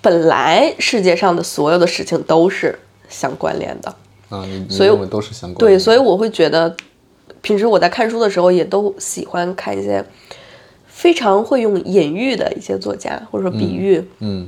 [0.01, 3.95] 本来世界上的所有的事情都是相关联的，
[4.27, 5.59] 啊，所以我们都是相关的？
[5.59, 6.75] 对，所以我会觉得，
[7.41, 10.03] 平时我在看书的时候也都喜欢看一些
[11.03, 14.47] 非常会用隐喻的一些作家，或者说比喻，嗯，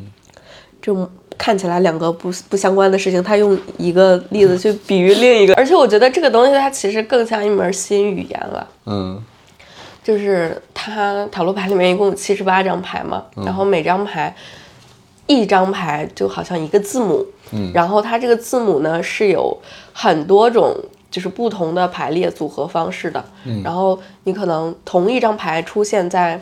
[0.81, 1.05] 这种
[1.37, 8.67] 看起来两个不不相关的事情，他用一个例子去比喻另一个，而且我觉得这个东西它其实更像一门新语言了。
[8.85, 9.21] 嗯。
[10.01, 14.33] 就是它塔罗牌里面一共有七十八张牌嘛，然后每张牌
[15.27, 17.69] 一张牌就好像一个字母，嗯。
[17.73, 19.57] 然后它这个字母呢是有
[19.91, 20.73] 很多种
[21.15, 23.23] 就是不同的排列组合方式的，
[23.63, 26.41] 然后你可能同一张牌出现在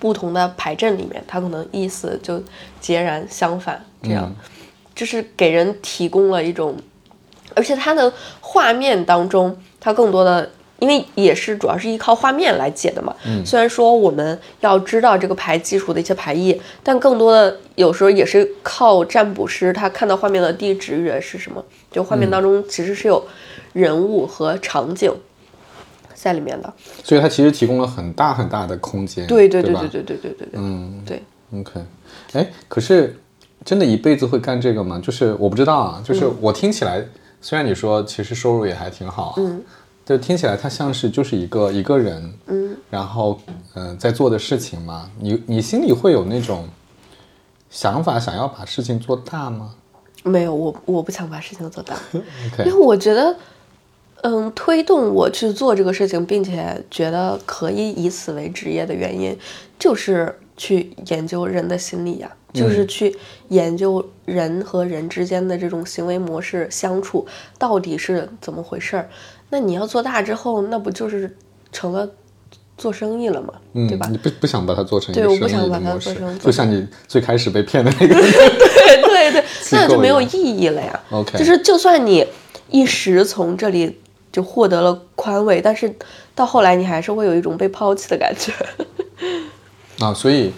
[0.00, 2.42] 不同的牌阵里面，它可能意思就
[2.80, 4.34] 截然相反，这样、
[4.92, 6.74] 就是给人提供了一种
[7.54, 13.14] 而且它的画面当中，它更多的，因为也是主要是依靠画面来解的嘛。
[13.44, 23.24] 虽然说我们要知道这个牌基础的一些牌意，但更多的有时候也是靠占卜师他看到画面的第一直觉是什么，就画面当中其实是有
[23.76, 25.12] 人物和场景
[26.14, 26.72] 在里面的。
[27.04, 31.22] 所以它其实提供了很大很大的空间，对对对对对对对对对对，嗯对。
[31.54, 31.80] OK，
[32.32, 33.16] 哎，可是
[33.64, 34.98] 真的一辈子会干这个吗？
[35.02, 37.04] 就是我不知道啊，就是我听起来，
[37.40, 39.62] 虽然你说其实收入也还挺好，嗯，
[40.04, 43.38] 就听起来它像是就是一个一个人，嗯，然后
[43.74, 46.66] 嗯、呃在做的事情嘛，你你心里会有那种
[47.70, 49.72] 想法，想要把事情做大吗
[50.24, 51.94] 没有，我我不想把事情做大。
[52.66, 53.36] 因为我觉得
[54.22, 59.36] 嗯，推动我去做这个事情，并且觉得可以以此为职业的原因，
[59.78, 63.14] 就是去研究人的心理呀、就是去
[63.48, 67.26] 研究人和人之间的这种行为模式相处
[67.58, 69.08] 到底是怎么回事儿。
[69.50, 71.36] 那你要做大之后，那不就是
[71.70, 72.08] 成了
[72.76, 73.52] 做生意了吗？
[73.74, 74.08] 嗯，对吧？
[74.10, 78.14] 你不不想把它做成一对我不想把它做成，就像你 最开始被骗的那个。
[78.14, 81.00] 对对对， 机那就没有意义了呀。
[81.10, 82.26] OK 就是就算你
[82.70, 84.00] 一时从这里
[84.36, 85.90] 就获得了宽慰，但是
[86.34, 88.52] 到后来你还是会有一种被抛弃的感觉。
[90.04, 90.52] 啊，所以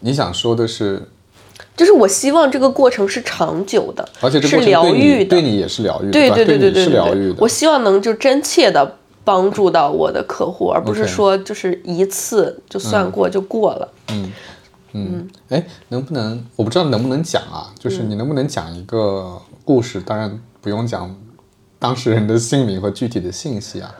[0.00, 1.08] 你想说的是，
[1.74, 7.36] 就是我希望这个过程是长久的，而且这是过程对你疗愈的，对你也是疗愈的，对对对对对是疗愈的。
[7.38, 13.88] 我希望能就真切的帮助到我的客户，而不是说就是一次就算过就过了。
[14.08, 14.30] 嗯
[14.92, 17.72] 嗯，哎，能不能我不知道能不能讲啊？
[17.78, 19.98] 就是嗯你能不能讲一个故事？
[19.98, 21.16] 当然不用讲
[21.78, 23.94] 当事人的姓名和具体的信息啊。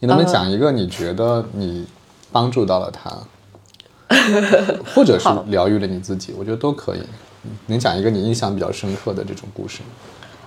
[0.00, 1.86] 你能不能呃讲一个你觉得你
[2.32, 3.10] 帮助到了他，
[4.94, 6.34] 或者是疗愈了你自己？
[6.36, 7.02] 我觉得都可以。
[7.66, 9.88] 能讲一个你印象比较深刻的这种故事吗？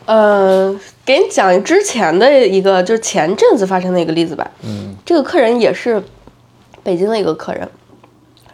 [0.06, 4.50] 呃，给你讲之前的一个，就是前阵子发生的一个例子吧。
[4.62, 6.02] 嗯，这个客人也是
[6.84, 7.68] 北京的一个客人，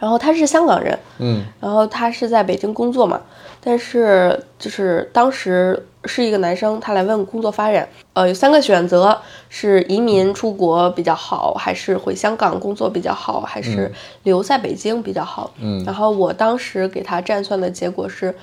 [0.00, 3.20] 然后他是香港人，嗯然后他是在北京工作嘛，
[3.60, 13.92] 但是就是当时是一个男生，他来问工作发展，呃，有三个选择，是移民出国比较好，还是回香港工作比较好，还是
[14.24, 15.52] 留在北京比较好？
[15.60, 15.84] 嗯。
[15.84, 18.34] 然后我当时给他占算的结果是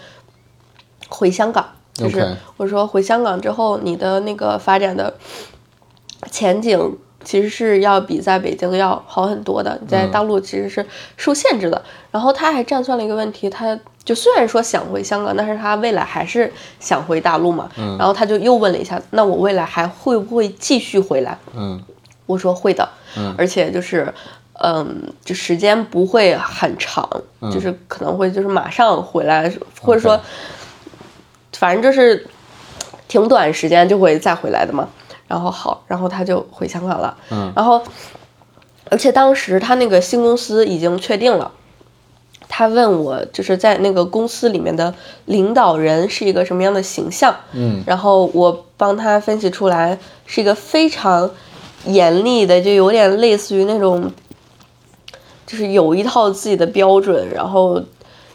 [1.10, 5.14] 回香港，就是我说回香港之后，你的那个发展的
[6.32, 10.86] 前景其实是要比在北京要好很多的，你在大陆其实是
[11.18, 11.82] 受限制的。
[12.12, 13.78] 然后他还占算了一个问题，他
[14.10, 17.70] 就虽然说想回香港，但是他未来还是想回大陆嘛。
[18.00, 21.38] 然后他就又问了一下，那我未来还会不会继续回来？
[21.54, 21.80] 嗯
[22.26, 24.12] 我说会的，嗯而且就是，
[24.64, 27.08] 嗯，就时间不会很长，
[27.54, 30.20] 就是可能会就是马上回来，或者说
[31.54, 32.26] 反正就是
[33.08, 34.90] 挺短时间就会再回来的嘛。
[35.28, 37.80] 然后好，然后他就回香港了，嗯然后
[38.90, 41.52] 而且当时他那个新公司已经确定了。
[42.52, 44.94] 他问我，就是在那个公司里面的
[45.26, 51.30] 领导人是一个什么样的形象，嗯然后我帮他分析出来是一个非常
[51.86, 54.12] 严厉的，就有点类似于那种，
[55.46, 57.26] 就是有一套自己的标准。
[57.34, 57.82] 然后，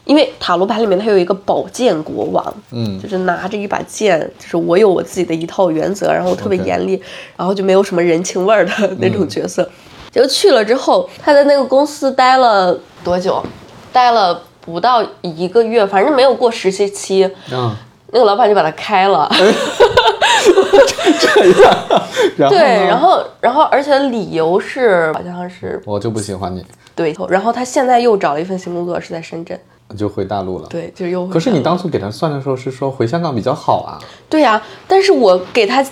[0.05, 6.99] 因为塔罗牌里面它有一个宝剑国王，嗯就是拿着一把剑，就是我有我自己的一套原则，然后特别严厉
[7.35, 9.69] 然后就没有什么人情味儿的那种角色。
[10.11, 13.43] 结果去了之后，他在那个公司待了多久？
[13.95, 17.23] 待了不到一个月，反正没有过实习期。
[17.49, 17.73] 嗯，
[18.11, 19.31] 那个老板就把他开了。
[22.35, 26.61] 然后对，然后然后而且理由是好像是我就不喜欢你，
[26.93, 29.57] 对头，然后他现在又找了一份新工作，是在深圳。
[29.97, 30.67] 就回大陆了。
[30.67, 33.95] 对，就又回可是你当初给他算的时候是说回香港比较好啊。
[34.27, 35.85] 对呀、但是我给他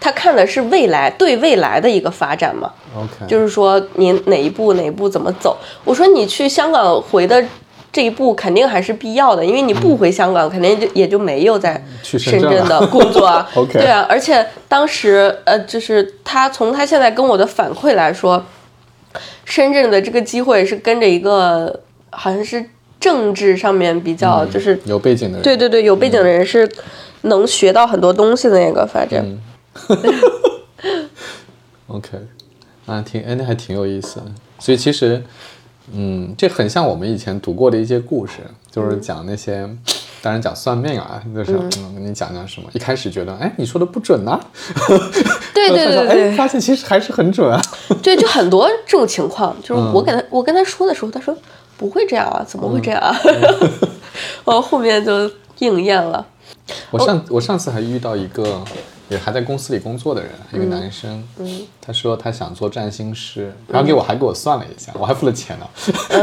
[0.00, 5.56] 他看的是未来对未来的一个发展嘛，OK，就是说你哪一步哪一步怎么走。
[5.84, 7.44] 我说你去香港回的。
[7.92, 18.46] 这一步肯定还是必要的，因为你不回香港，肯定就也就没有在深圳的工作啊 OK 对啊，而且当时呃，就是他从他现在跟我的反馈来说，
[19.44, 21.80] 深圳的这个机会是跟着一个
[22.10, 22.64] 好像是
[23.00, 25.42] 政治上面比较、就是有背景的人。
[25.42, 26.70] 对对对有背景的人是
[27.22, 29.36] 能学到很多东西的那个，反正、
[31.88, 32.18] OK，
[32.86, 34.26] 啊，挺哎，那还挺有意思的。
[34.58, 35.22] 所以其实，
[35.92, 38.34] 嗯，这很像我们以前读过的一些故事，
[38.70, 39.68] 就是讲那些，
[40.22, 42.68] 当然讲算命啊，就是嗯，跟你讲讲什么。
[42.72, 44.38] 一开始觉得，哎，你说的不准呐、
[45.54, 47.60] 对对对对哎，对发现其实还是很准啊。
[48.02, 51.36] 对，就很多这种情况，就是我给他、我跟他说的时候，他说
[51.76, 53.16] 不会这样啊，怎么会这样啊？
[54.44, 56.24] 然后后面就应验了。
[56.90, 58.62] 我上我上次还遇到一个
[59.10, 65.66] 也还在公司里工作的人，一个男生，嗯，他说他想做占星师，然后给我还给我算了一下，我还付了钱呢。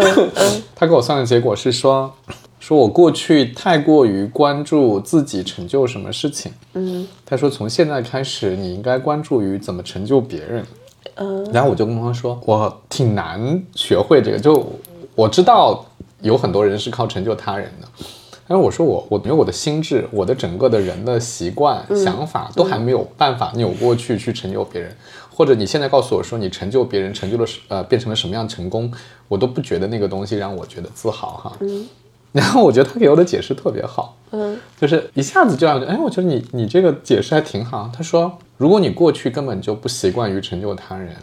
[0.73, 2.11] 他给我算的结果是说，
[2.59, 10.65] 说我过去太过于关注自己成就什么事情，嗯他说从现在开始你应该关注于怎么成就别人。
[11.15, 14.71] 嗯然后我就跟他说，我挺难学会这个，就
[15.15, 15.83] 我知道
[16.21, 17.87] 有很多人是靠成就他人的，
[18.47, 24.95] 但是我说我我因为我的心智，我的整个的人的习惯、想法都还没有办法扭过去去成就别人，
[25.29, 28.91] 或者你现在告诉我说你成就别人，成就了什呃变成了什么样成功，
[29.27, 31.57] 我都不觉得那个东西让我觉得自豪哈。
[32.31, 37.89] 然后我觉得他给我的解释特别好，嗯，就是一下子就让我觉得，哎，我觉得你你这个解释还挺好。
[37.91, 41.15] 他说，如果你过去根本就不习惯于成就他人，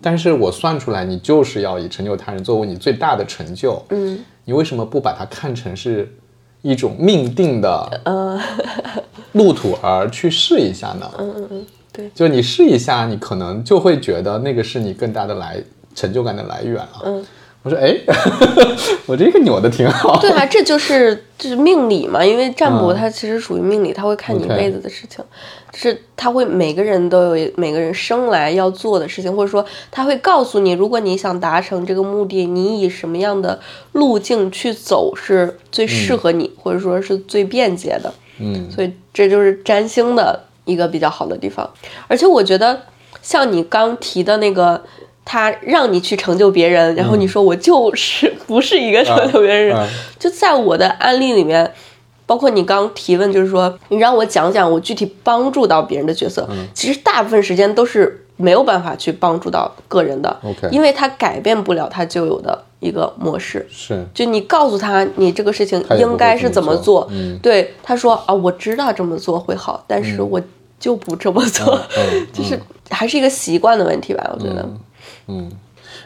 [0.00, 6.14] 但是我算出来你就是要以成就他人作为你最大的成就，嗯，你为什么不把它看成是
[6.62, 8.40] 一种命定的呃，
[9.32, 11.10] 路途而去试一下呢？
[11.18, 15.62] 嗯嗯嗯，对，就你试一下，你可能就会觉得那个是你更大的来
[15.94, 17.02] 成就感的来源了。
[17.04, 17.24] 嗯，
[17.62, 17.94] 我说，哎，
[19.06, 20.18] 我这个扭的挺好。
[20.18, 25.22] 对啊，这就是就是命理嘛，因为占卜嗯它其实属于命理，它会看你一辈子的事情，
[25.70, 33.60] 就是它会每个人都有每个人生来要做的事情，或者说它会告诉你，如果你想达成这个目的，你以什么样的
[33.92, 38.12] 路径去走是最适合你，或者说是最便捷的。
[38.38, 41.68] 嗯所以这就是占星的一个比较好的地方。
[42.08, 42.80] 而且我觉得，
[43.20, 44.82] 像你刚提的那个，
[45.30, 51.72] 他让你去成就别人，然后你说我就是 不是一个成就别人就在我的案例里面。
[52.26, 63.66] 包括你刚提问，就是说你让我讲讲我具体帮助到别人的角色，其实大部分时间都是没有办法去帮助到个人的 OK 因为他改变不了他就有的一个模式。
[63.68, 67.36] 是，就你告诉他你这个事情应该是怎么做做，嗯。
[67.42, 70.40] 对他说啊，我知道这么做会好，但是我
[70.78, 72.56] 就不这么做，嗯 就是
[72.90, 74.64] 还是一个习惯的问题吧，我觉得。
[75.30, 75.50] 嗯，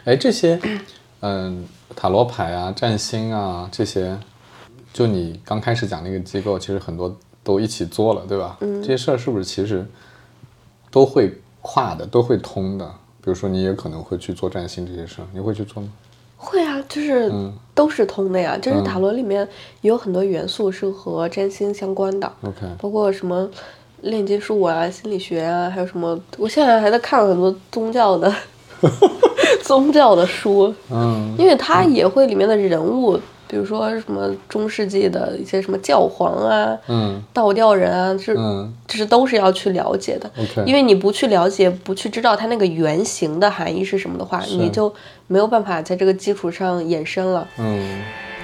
[0.03, 0.59] 哎，这些，
[1.21, 1.65] 嗯，
[1.95, 4.17] 塔罗牌啊、占星啊这些，
[4.93, 8.57] 就你刚开始讲那个机构，其实很多都一起做了，对吧？
[8.61, 9.85] 嗯，这些事儿是不是其实
[10.91, 12.85] 都会跨的，都会通的？
[13.21, 15.89] 比如说，你也可能会去做占星这些事儿，你会去做吗？
[16.37, 17.31] 会啊，就是
[17.73, 19.41] 都是通的呀，就是塔罗里面
[19.81, 23.49] 也有很多元素是和占星相关的，OK 包括什么
[24.01, 28.31] 炼金术啊、心理学啊，还有什么，我现在还在看很多宗教的
[29.63, 40.29] 宗教的书，嗯因为它也会里面的人物，比如说什么中世纪的一些什么教皇啊、嗯道教人啊，是嗯这是都是要去了解的。
[40.65, 44.93] 因为你不去了解，不去知道它那个原型的含义是什么的话，你就
[45.27, 47.47] 没有办法在这个基础上延伸了。
[47.57, 48.01] 嗯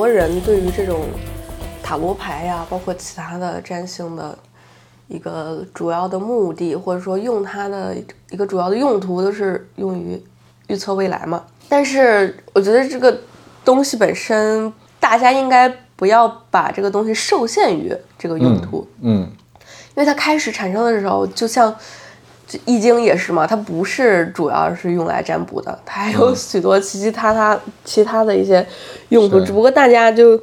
[0.00, 1.02] 多人对于这种
[1.82, 4.38] 塔罗牌呀、包括其他的占星的
[5.08, 7.94] 一个主要的目的，或者说用它的
[8.30, 10.18] 一个主要的用途，都是用于
[10.68, 11.44] 预测未来嘛。
[11.68, 13.20] 但是我觉得这个
[13.62, 18.88] 东西本身，大家应该不要把这个东西受限于这个用途。
[19.02, 19.30] 嗯
[19.90, 21.76] 因为它开始产生的时候，就像
[22.50, 28.66] 这《易经》也是嘛，它不是主要是用来占卜的，它还有许多其其他他其他的一些
[29.10, 30.36] 用途，只不过大家就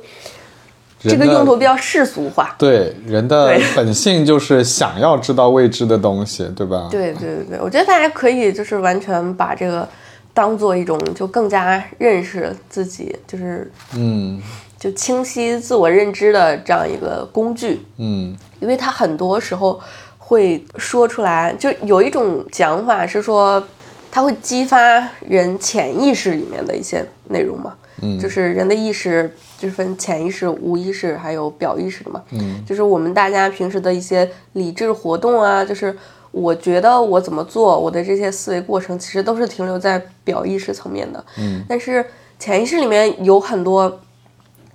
[0.98, 2.56] 这个用途比较世俗化。
[2.58, 6.88] 对，人的本性就是想要知道未知的东西，对吧？
[6.90, 9.86] 对对对对，我觉得大家可以就是完全把这个
[10.34, 14.42] 当做一种就更加认识自己，就是嗯
[14.80, 17.86] 就清晰自我认知的这样一个工具。
[17.98, 19.80] 嗯因为它很多时候
[20.28, 23.66] 会说出来，就有一种讲法是说，
[24.12, 24.78] 它会激发
[25.26, 28.20] 人潜意识里面的一些内容嘛，嗯。
[28.20, 32.62] 就是人的意识就是分潜意识、无意识还有表意识的嘛，嗯。
[32.66, 35.96] 就是我们大家平时的一些理智活动啊，就是
[36.32, 41.64] 我觉得我怎么做，我的这些思维过程其实都是停留在表意识层面的，嗯。
[41.70, 42.06] 但是
[42.38, 44.02] 潜意识里面有很多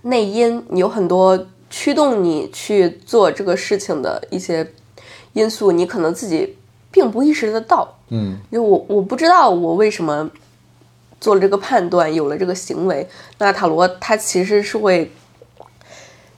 [0.01, 4.67] 内因，有很多驱动你去做这个事情的一些
[5.33, 6.57] 因素，你可能自己
[6.91, 7.97] 并不意识得到。
[8.11, 10.31] 嗯因为我我不知道我为什么
[11.21, 13.09] 做了这个判断，有了这个行为。
[13.39, 15.11] 那塔罗它其实是会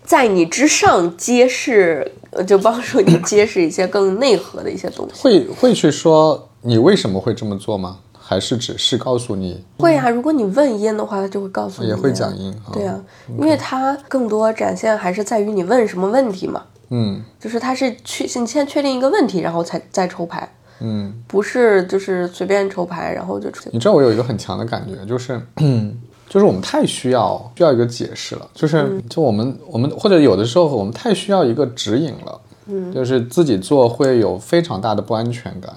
[0.05, 5.21] 在你之上揭示，呃就帮助你 揭示一些更内核的一些东西。
[5.23, 7.99] 会会去说你为什么会这么做吗？
[8.27, 11.89] 还是只是告诉你会啊，如果你问音的话，他就会告诉你。
[11.89, 12.99] 也会讲音啊对啊，
[13.39, 16.63] 因为它更多展现还是在于你问什么问题嘛。
[16.91, 17.23] 嗯。
[17.41, 20.49] 就是他是确你先确定一个问题，然后才再抽牌，
[20.81, 25.41] 嗯，不是就是随便抽牌，然后就出你知道我有一个很强的感觉，就是，
[26.29, 35.73] 就是我们太需要需要一个解释了，就是就我们我们或者有的时候我们太需要一个指引了，嗯，就是自己做会有非常大的不安全感，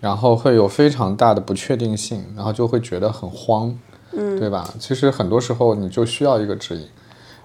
[0.00, 3.74] 然后会有非常大的不确定性，然后就会觉得很慌，
[4.12, 4.72] 嗯，对吧？
[4.78, 6.86] 其实很多时候你就需要一个指引，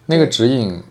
[0.06, 0.84] 那个指引，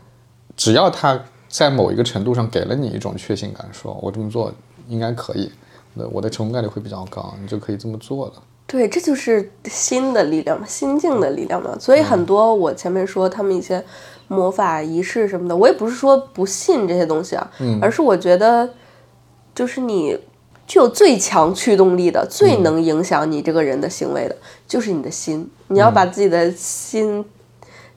[0.57, 1.21] 只要它
[1.55, 4.53] 在某一个程度上给了你一种确信感，说我这么做
[4.89, 5.49] 应该可以，
[5.95, 8.33] 那我的成功概率会比较高，你就可以这么做了。
[8.67, 11.77] 对，这就是心的力量嘛，心境的力量嘛。
[11.79, 13.81] 所以很多我前面说他们一些
[14.27, 17.49] 魔法仪式什么的，我也不是说不信这些东西啊，
[17.81, 18.69] 而是我觉得
[19.55, 20.19] 就是你
[20.67, 24.35] 具有最强驱动力的、最能影响你这个人的行为的，
[24.67, 25.49] 就是你的心。
[25.69, 27.25] 你要把自己的心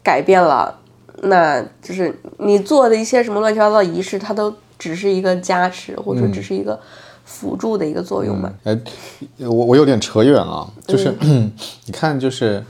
[0.03, 0.79] 改变了，
[1.23, 6.79] 那就是你做的一些什么乱七八糟的仪式，它都只是一个加持，或者说只是一个
[7.25, 8.53] 辅助的一个作用嘛。
[8.63, 8.79] 哎，
[9.39, 11.13] 我我有点扯远了，就是、
[11.85, 12.63] 你看，就是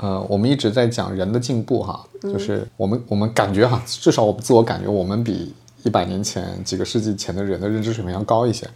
[0.00, 8.66] 呃，我们一直在讲人的进步哈，就是我们我们感觉哈，至少我们自我感觉，我们比一百年前、几个世纪前的人的认知水平要高一些。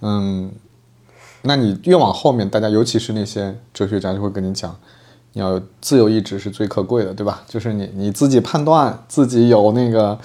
[0.00, 0.50] 嗯，
[1.42, 4.76] 那你越往后面，大家尤其是那些哲学家就会跟你讲，
[5.34, 7.42] 你要有自由意志是最可贵的，对吧？
[7.46, 10.16] 就是你你自己判断，自己有那个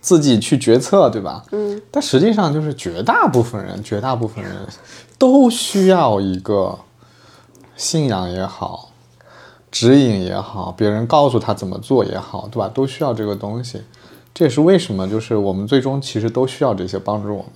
[0.00, 1.44] 自己去决策，对吧？
[1.52, 1.80] 嗯。
[1.90, 4.52] 但实际上，就是绝大部分人，绝大部分人
[5.16, 6.76] 都需要一个
[7.76, 8.90] 信仰也好，
[9.70, 12.68] 指引也好，别人告诉他怎么做也好，对吧？
[12.74, 13.80] 都需要这个东西。
[14.34, 17.52] 这也是为什么，就是我们最终其实都需要这些帮助我们，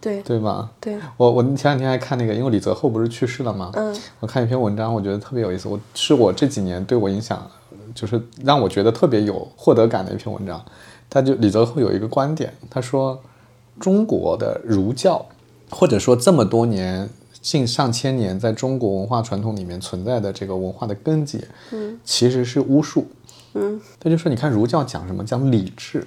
[0.00, 0.70] 对对吧？
[0.80, 3.70] 对，我我前两天还看那个，因为李泽厚不是去世了吗？
[3.74, 5.68] 嗯，我看一篇文章，我觉得特别有意思。
[5.68, 7.46] 我是我这几年对我影响，
[7.94, 10.64] 就是让我觉得特别有获得感的一篇文章。
[11.10, 13.20] 他就李泽厚有一个观点，他说
[13.78, 15.24] 中国的儒教，
[15.68, 17.06] 或者说这么多年
[17.42, 23.06] 近上千年在中国文化传统里面存在的这个文化的根基，嗯，其实是巫术。
[23.52, 25.22] 嗯，他就说，你看儒教讲什么？
[25.22, 26.06] 讲礼制。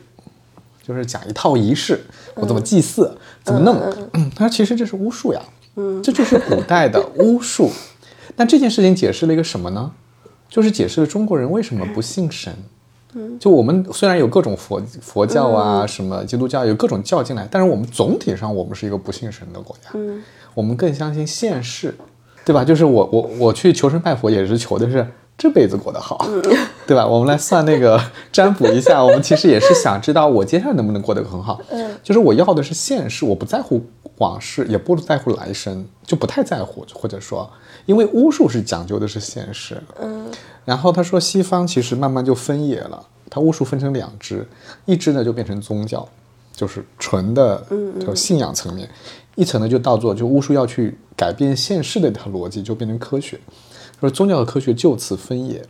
[0.85, 2.03] 就是讲一套仪式，
[2.35, 3.09] 我怎么祭祀，
[3.43, 3.75] 怎么弄。
[4.13, 5.41] 嗯他说其实这是巫术呀，
[5.75, 7.69] 嗯，这就是古代的巫术。
[8.35, 9.91] 那这件事情解释了一个什么呢？
[10.49, 12.53] 就是解释了中国人为什么不信神。
[13.15, 19.91] 嗯，就我们虽然有各种佛佛教啊，什么基督教有各种教进来，但是我们总体上我们是一个不信神的国家。
[19.93, 20.23] 嗯，
[20.55, 21.93] 我们更相信现世，
[22.43, 22.63] 对吧？
[22.63, 25.07] 就是我我我去求神拜佛也是求的是
[25.37, 26.25] 这辈子过得好，
[26.87, 27.05] 对吧？
[27.05, 27.99] 我们来算那个
[28.31, 31.59] 占卜一下，我们其实也是想知道我接下来能不能过得很好。
[31.69, 33.81] 嗯，就是我要的是现世，我不在乎
[34.19, 37.49] 往事，也不在乎来生，就不太在乎，或者说，
[37.85, 39.81] 因为巫术是讲究的是现世。
[39.99, 40.27] 嗯，
[40.65, 44.47] 然后他说西方其实慢慢就分野了，它巫术分成两支，
[44.85, 46.07] 一支呢就变成宗教，
[46.55, 47.65] 就是纯的
[47.99, 48.87] 就信仰层面；
[49.35, 53.39] 一层呢就当做就巫术要去改变现世的一条逻辑，就变成科学。
[54.07, 55.65] 说宗教和科学就此分野，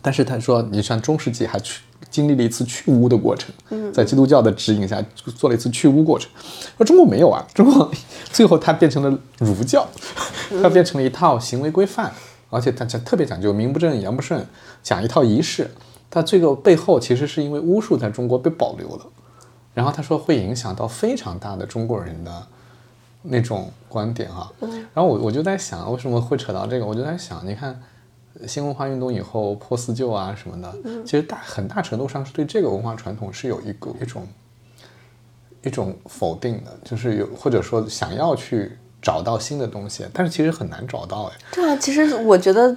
[0.00, 3.52] 但是他说，你像中世纪还去经历了一次去污的过程，
[3.92, 5.04] 在基督教的指引下
[5.36, 6.30] 做了一次去污过程。
[6.76, 7.90] 说中国没有啊，中国
[8.32, 9.84] 最后它变成了儒教，
[10.62, 12.12] 它变成了一套行为规范，
[12.50, 14.46] 而且它讲特别讲究名不正言不顺，
[14.82, 15.68] 讲一套仪式。
[16.08, 19.06] 它这个背后其实是因为巫术在中国被保留了，
[19.74, 22.46] 然后他说会影响到非常大的中国人的
[23.22, 24.50] 那种观点哈、
[24.94, 26.86] 然后我我就在想，为什么会扯到这个？
[26.86, 27.78] 我就在想，你看
[28.46, 34.26] 新文化运动以后破四旧啊什么的，其实大很大程度上是对这个文化传统是有一个一种
[35.62, 41.36] 一种否定的，就是有或者说想要去找到新的东西，但是其实很难找到哎。
[41.52, 42.74] 对啊，其实我觉得，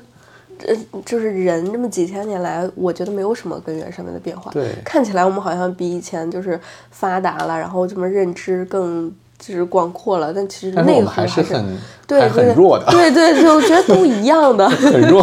[0.68, 0.76] 呃，
[1.06, 4.52] 就是人这么几千年来，我觉得没有什么根源上面的变化。
[4.52, 6.60] 对看起来我们好像比以前就是
[6.92, 9.14] 发达了，然后这么认知更
[9.46, 11.78] 就是广阔了，但其实内核还是是很
[12.08, 14.70] 对很弱的，对对对，我觉得都一样的。
[14.70, 15.22] 很弱，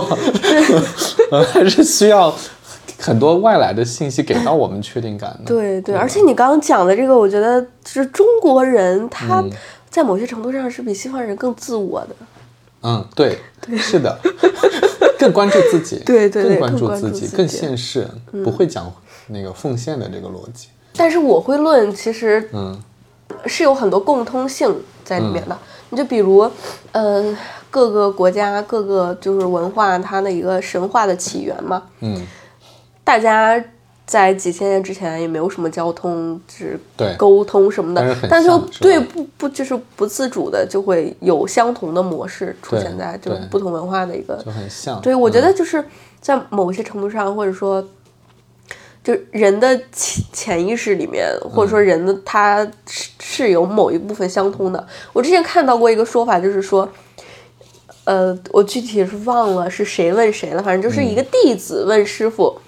[1.31, 2.35] 呃 还是需要
[2.99, 5.47] 很多外来的信息给到我们确定感的。
[5.47, 9.43] 对对，而且你刚刚讲的这个，我觉得就是中国人他
[9.89, 12.09] 在某些程度上是比西方人更自我的。
[12.83, 13.39] 嗯，对，
[13.77, 14.19] 是的，
[15.19, 18.07] 更关注自己，对对对更关注自己，更现实，
[18.45, 18.91] 不会讲
[19.29, 20.69] 那个奉献的这个逻辑。
[20.97, 22.79] 但是我会论，其实嗯
[23.47, 24.75] 是有很多共通性
[25.05, 25.57] 在里面的。
[25.91, 26.49] 你就比如，
[26.93, 27.37] 嗯、
[27.69, 32.27] 各个国家、各个就是文化它的一个神话的起源嘛，嗯。
[33.03, 33.61] 大家
[34.07, 37.13] 在几千年之前也没有什么交通，就是对。
[37.17, 38.49] 沟通什么的但是，
[38.81, 45.01] 对不不就是不自主的就会有相同的模式出现在就对不同文化的一个就很像。
[45.01, 45.43] 对，我觉嗯。
[45.43, 45.85] 得就是
[46.21, 47.85] 在某些程度上，或者说，
[49.03, 54.87] 就人的潜潜意识里面，或者说人的他是是有某一部分相通的。
[55.13, 56.89] 我之前看到过一个说法，就是说，
[58.05, 62.59] 呃，我具体是忘了是谁问谁了，反正就是一个弟子问师傅。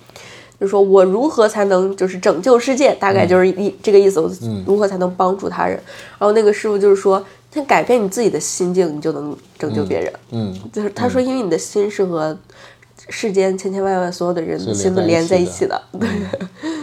[0.61, 4.21] 就说我如何才能就是拯救世界，大概就是一、这个意思。
[4.21, 4.31] 我
[4.65, 5.75] 如何才能帮助他人？
[6.19, 7.21] 然后那个师傅就是说，
[7.53, 10.13] 先改变你自己的心境，你就能拯救别人。
[10.31, 12.39] 嗯，就是他说，因为你的心是和
[13.09, 16.79] 世间千千万万所有的人的心都连连在一起的在一起的，对，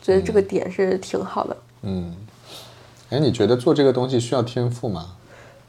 [0.02, 1.56] 觉得这个点是挺好的。
[1.82, 2.14] 嗯
[3.10, 5.06] 哎，你觉得做这个东西需要天赋吗？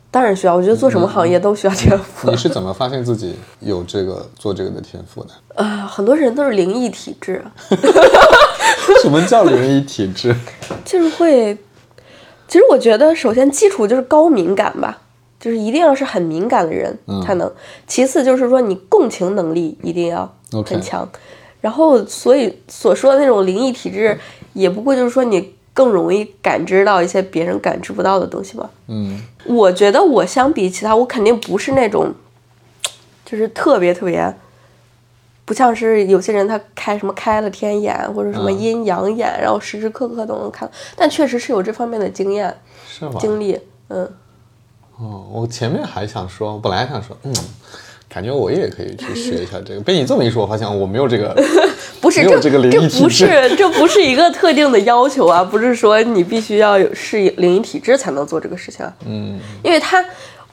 [0.09, 2.37] 当然需要，我觉得做什么行业都需要天赋你。
[2.37, 5.31] 是怎么发现自己有这个做这个的天赋的？
[5.55, 7.43] 啊， 很多人都是灵异体质，
[9.03, 10.33] 什么叫灵异体质？
[10.85, 11.57] 就是会。
[12.47, 15.01] 其实我觉得，首先基础就是高敏感吧，
[15.45, 17.51] 就是一定要是很敏感的人才能。
[17.85, 20.35] 其次就是说，你共情能力一定要
[20.65, 21.07] 很强。
[21.61, 24.17] 然后，所以所说的那种灵异体质，
[24.53, 28.67] 也不过就是说你更容易感知到一些别人感知不到的东西吧。
[28.87, 32.11] 嗯我觉得我相比其他，我肯定不是那种，
[33.23, 34.35] 就是特别特别，
[35.45, 42.51] 不像是有些人他开什么开了天眼或者什么嗯阴阳眼，然后时时刻刻都能看，但确实是有这方面的经验
[42.87, 43.13] 是吗？
[43.19, 43.59] 经历。
[43.89, 44.11] 嗯，
[44.97, 47.33] 哦，我前面还想说，我本来还想说，嗯，
[48.07, 49.81] 感觉我也可以去学一下这个。
[49.83, 51.35] 被你这么一说，我发现我没有这个，
[51.99, 58.93] 不是这个灵异体不是这不是一个特定的要求啊，不是说你必须要有是灵异体质才能做这个事情啊。
[59.05, 60.03] 嗯因为它，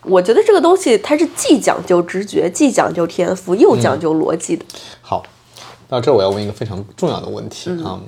[0.03, 4.65] 我觉得这个东西它是既讲究直觉，既讲究天赋，又讲究逻辑的。
[5.01, 5.23] 好，
[5.89, 8.01] 到这我要问一个非常重要的问题嗯啊，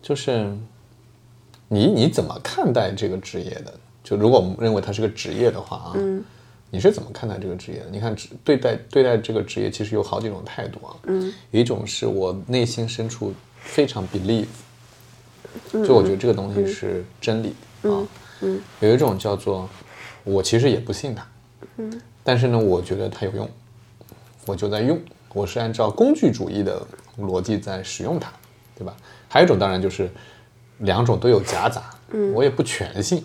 [0.00, 0.46] 就是
[1.66, 3.74] 你你怎么看待这个职业的？
[4.02, 6.24] 就如果我们认为它是个职业的话啊，嗯。
[6.74, 7.90] 你是怎么看待这个职业的？
[7.90, 13.30] 你看对待对待这个职业其实有好几种态度啊，嗯，有一种是我内心深处
[13.60, 14.46] 非常 believe，
[15.70, 17.48] 就我觉得这个东西是真理、
[17.82, 18.00] 啊，
[18.40, 19.68] 嗯，有一种叫做
[20.24, 21.26] 我其实也不信它，
[21.76, 23.46] 嗯，但是呢，我觉得它有用，
[24.46, 24.98] 我就在用，
[25.34, 26.82] 我是按照工具主义的
[27.20, 28.32] 逻辑在使用它，
[28.78, 28.96] 对吧？
[29.28, 30.10] 还有一种当然就是
[30.78, 33.22] 两种都有夹杂，嗯，我也不全信，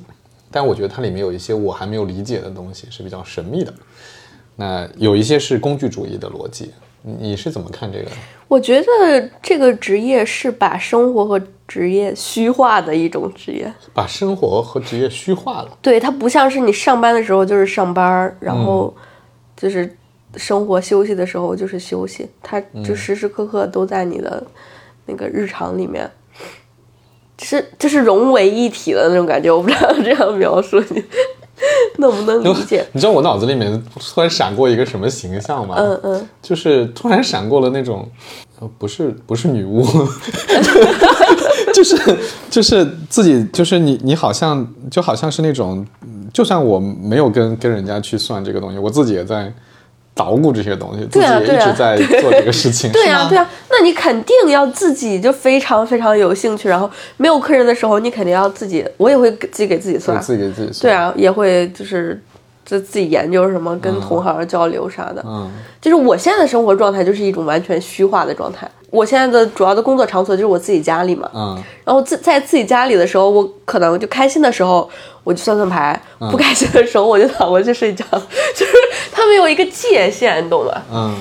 [0.52, 3.74] 但我觉得它里面有一些我还没有理解的东西是比较神秘的。
[4.56, 6.72] 那有一些是工具主义的逻辑，
[7.04, 8.10] 你你是怎么看这个？
[8.48, 13.72] 我觉得这个职业是把生活和职业虚化的一种职业。
[13.94, 15.78] 把生活和职业虚化了？
[15.82, 18.96] 对，它不像是你上班的时候就是上班，然后
[19.56, 19.96] 就是
[20.36, 24.42] 生活休息的时候就是休息，它就时时刻刻都在你的
[25.06, 26.10] 那个日常里面，
[27.46, 29.52] 是就是融为一体的那种感觉。
[29.52, 31.04] 我不知道 这样描述你
[31.98, 32.86] 能不能理解？
[32.94, 33.84] 你知道我脑子里面
[34.14, 35.76] 突然闪过一个什么形象吗？
[35.78, 38.08] 嗯嗯，就是突然闪过了那种，
[38.60, 39.84] 呃，不是不是女巫，
[41.74, 41.98] 就是
[42.50, 49.52] 就是自己就是你你好像就好像是那种，嗯就算我没有跟跟人家去算这个东西，我自己也在
[50.18, 60.18] 捣鼓这些东西，自己也一直在做这个事情， 对呀、对呀、那你肯定要自己就非常非常有兴趣，然后没有客人的时候，你肯定要自己，我也会给自己给自己算。
[60.18, 60.82] 对，自己给自己算。
[60.82, 62.22] 对，啊，也会就是
[62.66, 65.24] 就自己研究什么，跟同行交流啥的。
[65.26, 65.50] 嗯。
[65.80, 68.70] 就是我现在的生活状态就是一种完全虚化的状态。
[68.90, 71.64] 我现在的主要的工作场所就是我自己家里嘛，嗯。
[71.86, 74.90] 然后自在自己家里的时候，我可能就开心的时候
[75.24, 76.30] 我就算算牌，嗯。
[76.32, 78.04] 不开心的时候我就躺回去睡觉，
[78.56, 78.66] 就
[79.30, 80.82] 没有一个界限，你懂吗？
[80.92, 81.16] 嗯，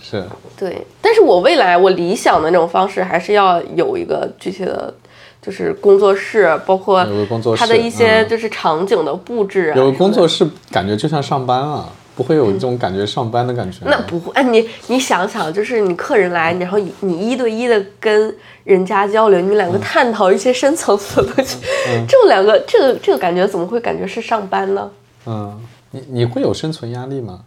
[0.00, 0.24] 是
[0.56, 4.92] 对，但是我未来我理想的那种方式还是要有一个具体的，
[5.40, 9.76] 就是工作室，包括有个工作室它的一些嗯就是场景的布置啊。
[9.76, 10.44] 有个工作室。
[10.44, 13.92] 室，感觉就像上班啊，不会有这种感觉上班的感觉吗。
[13.92, 18.34] 那不会，哎，你你想想，就是你客人来，然后你你一对一的跟
[18.64, 21.58] 人家交流，你们两嗯个探讨一些深层次的东西，
[22.08, 24.90] 这种两个这个这个感觉怎么会感觉是上班呢？
[25.26, 25.60] 嗯，
[25.92, 27.40] 你你会有生存压力吗？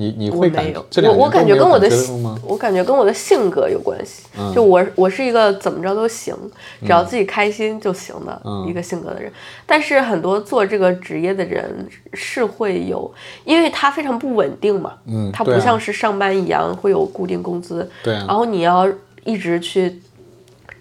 [0.00, 2.38] 你你我会感没有，这两我我感觉跟我的性？
[2.46, 4.22] 我感觉跟我的性格有关系。
[4.38, 6.34] 嗯就我我是一个怎么着都行，
[6.80, 9.30] 只要自己开心就行的嗯一个性格的人。
[9.66, 13.12] 但是很多做这个职业的人是会有，
[13.44, 14.94] 因为他非常不稳定嘛，
[15.34, 18.90] 他不像是上班一样会有固定工资，对啊然后你要
[19.24, 20.00] 一直去。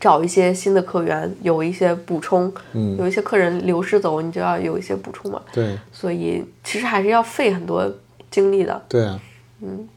[0.02, 5.42] 找一些新的客源，有一些补充，嗯有一些客人流失走，你就要有一些补充嘛。
[5.52, 7.86] 对所以其实还是要费很多
[8.32, 8.82] 精力的。
[8.88, 9.20] 对啊，
[9.62, 9.88] 嗯。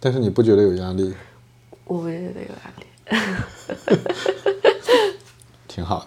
[0.00, 1.14] 但是你不觉得有压力？
[1.84, 2.86] 我不觉得有压力。
[5.68, 6.06] 挺好的。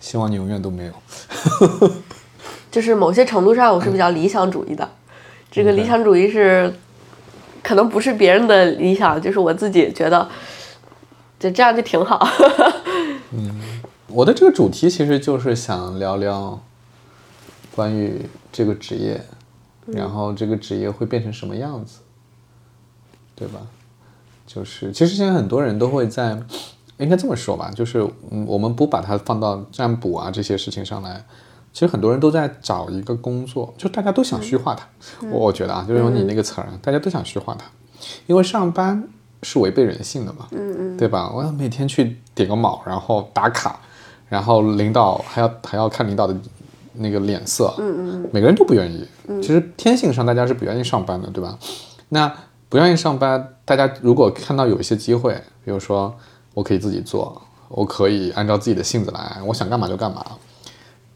[0.00, 0.92] 希望你永远都没有。
[2.70, 4.88] 就是某些程度上，我是比较理想主义的。
[5.50, 6.72] 这个理想主义是，
[7.62, 10.28] 可能不是别人的理想，就是我自己觉得，
[11.38, 12.26] 就这样就挺好。
[13.32, 13.60] 嗯
[14.08, 16.58] 我的这个主题其实就是想聊聊
[17.74, 19.22] 关于这个职业，
[19.92, 21.98] 然后这个职业会变成什么样子，
[23.34, 23.60] 对吧？
[24.46, 26.40] 就是其实现在很多人都会在，
[26.96, 31.24] 应该这么说吧，就是嗯，我们不把它放到占卜啊这些事情上来，
[31.72, 34.88] 其实很多人都在找一个工作，就大家都想虚化它。
[35.30, 37.66] 我我觉得啊，就是用你那个词儿啊，大家都想虚化它，
[38.26, 39.06] 因为上班
[39.42, 41.30] 是违背人性的嘛，嗯嗯，对吧？
[41.30, 43.78] 我要每天去点个卯，然后打卡，
[44.28, 46.34] 然后领导还要还要看领导的
[46.94, 49.06] 那个脸色，嗯嗯，每个人都不愿意。
[49.40, 51.58] 其实天性上大家是不愿意上班的，对吧？
[52.08, 52.32] 那
[52.68, 55.34] 不愿意上班，大家如果看到有一些机会，
[55.64, 56.14] 比如说
[56.54, 60.24] 我可以自己做，我可以按照自己的性子来，我想干嘛就干嘛，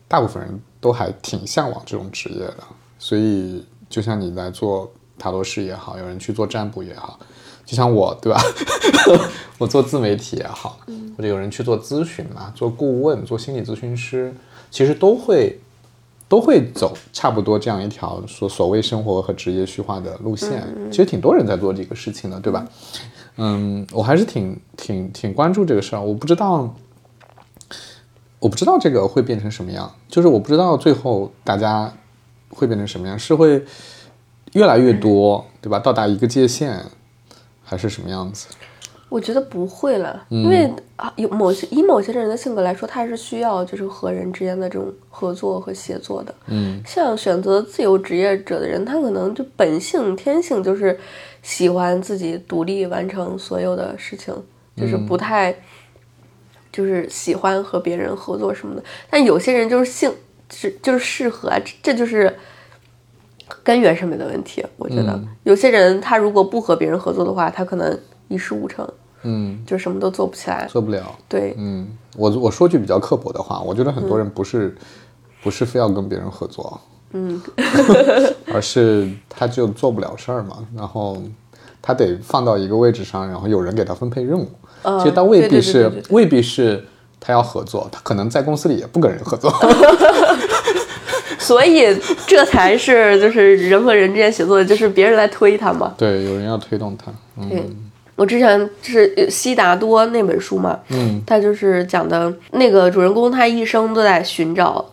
[0.09, 2.57] 大部分人都还挺向往这种职业的。
[2.99, 7.19] 所以，就像你来做塔罗师也好，有人去做占卜也好，
[7.65, 8.41] 就像我，对吧？
[9.59, 10.79] 我做自媒体也好，
[11.17, 14.35] 或者有人去做咨询嘛，做顾问、做心理咨询师，
[14.73, 15.61] 其实都会
[16.29, 20.67] 都会走差不多这样一条所所谓生活和职业虚化的路线。
[20.91, 22.67] 其实挺多人在做这个事情的，对吧？
[23.37, 26.01] 嗯，我还是挺挺挺关注这个事儿。
[26.01, 26.75] 我不知道，
[28.39, 31.93] 我不知道这个会变成什么样，就是我不知道最后大家
[32.49, 33.63] 会变成什么样，是会
[34.53, 35.79] 越来越多，对吧？
[35.79, 36.83] 到达一个界限，
[37.63, 38.49] 还是什么样子？
[39.13, 46.35] 我觉得不会了，因为啊，有某些以某些人的性格来说，他还是需要就是和人之间的这种合作和协作的。
[46.47, 50.99] 嗯像选择自由职业者的人，他可能就本性天性就是
[51.43, 54.35] 喜欢自己独立完成所有的事情，
[54.79, 55.55] 就是不太
[56.73, 58.83] 就是喜欢和别人合作什么的。
[59.11, 60.11] 但有些人就是性
[60.51, 62.35] 是就是适合啊，这这就是
[63.63, 64.65] 根源上面的问题。
[64.79, 67.99] 我觉得、嗯有些人他如果不和别人合作的话，他可能
[68.29, 68.89] 一事无成，
[69.23, 70.67] 嗯，就什么都做不起来。
[70.71, 71.15] 做不了。
[71.29, 74.77] 对，嗯，我我说句比较刻薄的话，我觉得很多人不是、
[75.43, 76.81] 不是非要跟别人合作，
[77.13, 77.41] 嗯，
[78.53, 81.23] 而是他就做不了事儿嘛，然后
[81.81, 84.49] 他得放到一个位置上，然后有人给他分配任务。
[84.85, 86.85] 嗯其实他未必是未必是
[87.21, 89.49] 他要合作，他可能在公司里也不跟人合作。
[91.39, 91.97] 所以
[92.27, 95.95] 这才是就是人和人之间协作，就是别人来推他嘛。
[95.97, 97.13] 对，有人要推动他。
[97.37, 97.71] 嗯对，
[98.23, 104.85] 我之前就是呃悉达多那本书嘛，嗯，他就是讲的那个主人公他一生都在寻找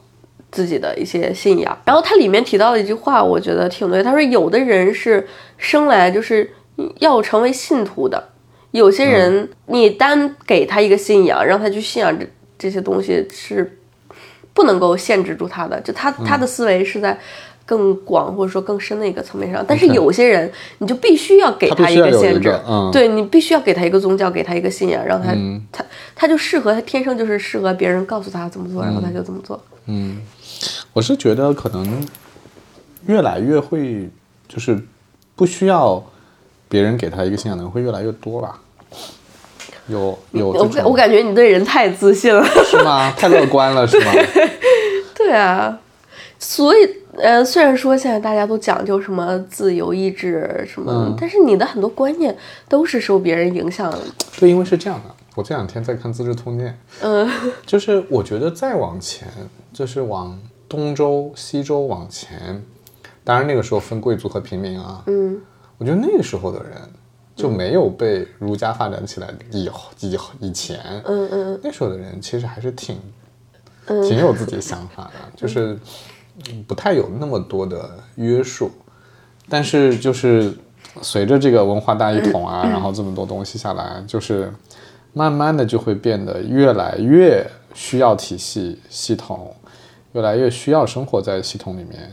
[0.52, 4.02] 自己的一些信仰，然后他里面提到的一句话，我觉得挺对。
[4.02, 5.28] 他说有的人是
[5.60, 6.50] 生来就是
[6.98, 8.30] 要成为信徒的，
[8.72, 12.26] 有些人你单给他一个信仰，让他去信仰这
[12.58, 13.78] 这些东西是
[14.56, 17.16] 不能够限制住他的，就他他的思维是在。
[17.70, 29.62] 更广或者说更深的一个层面上，但是有些人你就必须要给他一一个限制，嗯对你必须要给他一个宗教，给他一个信仰，让他、嗯他他就适合他天生就是适合别人告诉他怎么做，然后嗯他就怎么做。
[29.86, 30.20] 嗯
[30.94, 32.04] 我是觉得可能
[33.06, 34.10] 越来越会，
[34.48, 34.84] 就是
[35.36, 36.04] 不需要
[36.68, 38.60] 别人给他一个信仰的人会越来越多吧。
[39.88, 42.44] 有有我我感觉你对人太自信了。
[42.66, 43.12] 是吗？
[43.16, 44.12] 太乐观了是吗？
[45.16, 45.80] 对啊，
[46.40, 46.88] 所以
[47.22, 52.36] 呃，虽然说现在大家都讲究什么自由意志什么，嗯但是你的很多观念
[52.68, 53.92] 都是受别人影响。
[53.92, 54.00] 的。
[54.40, 56.68] 对，因为是这样的，我这两天在看《资治通鉴》，
[57.02, 57.30] 嗯。
[57.66, 59.28] 就是我觉得再往前，
[59.74, 62.64] 就是往东周、西周往前，
[63.24, 65.40] 当然那个时候分贵族和平民啊，嗯。
[65.78, 66.72] 我觉得那个时候的人
[67.36, 72.98] 就没有被儒家发展起来以后以后以前，嗯嗯那时候的人其实还是挺
[73.88, 75.80] 挺有自己想法的，就是嗯
[76.68, 78.72] 不太有那么多的约束，
[79.48, 80.54] 但是就是
[81.02, 84.52] 随着这个文化大一统啊，然后这么多东西下来，就是
[85.14, 89.54] 慢慢的就会变得越来越需要体系系统，
[90.14, 92.12] 越来越需要生活在系统里面，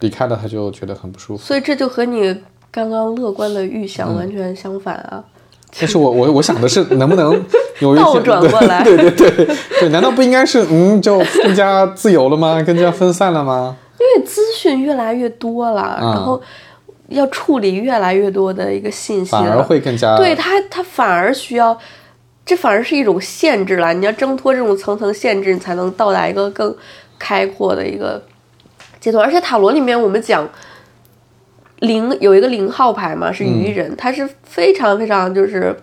[0.00, 1.42] 离开了他就觉得很不舒服。
[1.42, 5.24] 所以这就和你刚刚乐观的预嗯想完全相反啊。
[5.78, 7.32] 但是我我我想的是， 能不能
[7.80, 12.62] 有一天倒转过来对对对对对，难道不应该是嗯，就更加自由了吗？
[12.64, 13.76] 更加分散了吗？
[13.98, 16.40] 因为资讯越来越多了，嗯然后
[17.08, 21.76] 要处理越来越多的一个信息反而，会更加对它，它反而需要，
[22.46, 23.92] 这反而是一种限制了。
[23.94, 26.74] 你要挣脱这种层层限制，你才能到达一个更
[27.18, 28.22] 开阔的一个
[29.00, 29.24] 阶段。
[29.24, 30.48] 而且塔罗里面我们讲
[31.84, 35.76] 零有一个零号牌嘛，是愚人，他是非常非常就是。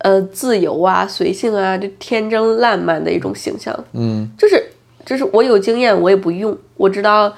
[0.00, 3.74] 呃，自由啊，随性啊，就天真烂漫的一种形象。
[3.92, 4.62] 嗯就是
[5.06, 7.34] 就是我有经验，我也不用，我知道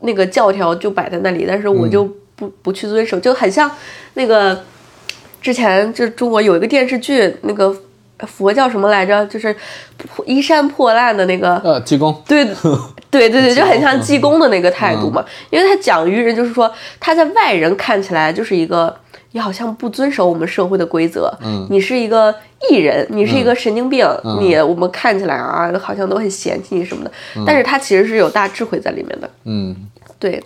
[0.00, 3.70] 那个教条就摆在那里，但是我就不、不去遵守，就很像
[4.14, 4.58] 那个
[5.42, 7.76] 之前就中国有一个电视剧，那个
[8.26, 9.24] 佛叫什么来着？
[9.26, 9.54] 就是
[9.98, 12.48] 破衣衫破烂的那个，呃，济公，对
[13.10, 15.24] 对对对，就很像济公的那个态度嘛。
[15.50, 18.94] 因为他讲愚人，就是说他在外人看起来就是一个，
[19.32, 22.34] 你好像不遵守我们社会的规则，嗯你是一个
[22.70, 24.06] 艺人，你是一个神经病，
[24.40, 27.10] 你我们看起来啊，好像都很嫌弃你什么的，
[27.44, 29.28] 但是他其实是有大智慧在里面的。
[29.44, 29.74] 嗯，
[30.18, 30.42] 对，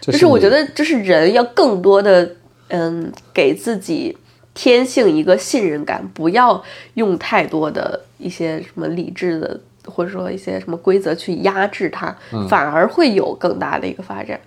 [0.00, 2.30] 就就是我觉得，就是人要更多的，
[2.68, 4.16] 嗯，给自己
[4.54, 6.62] 天性一个信任感，不要
[6.94, 14.38] 用太多的一些什么理智的，或者说一些什么规则去压制它，嗯反而会有更大的一个发展。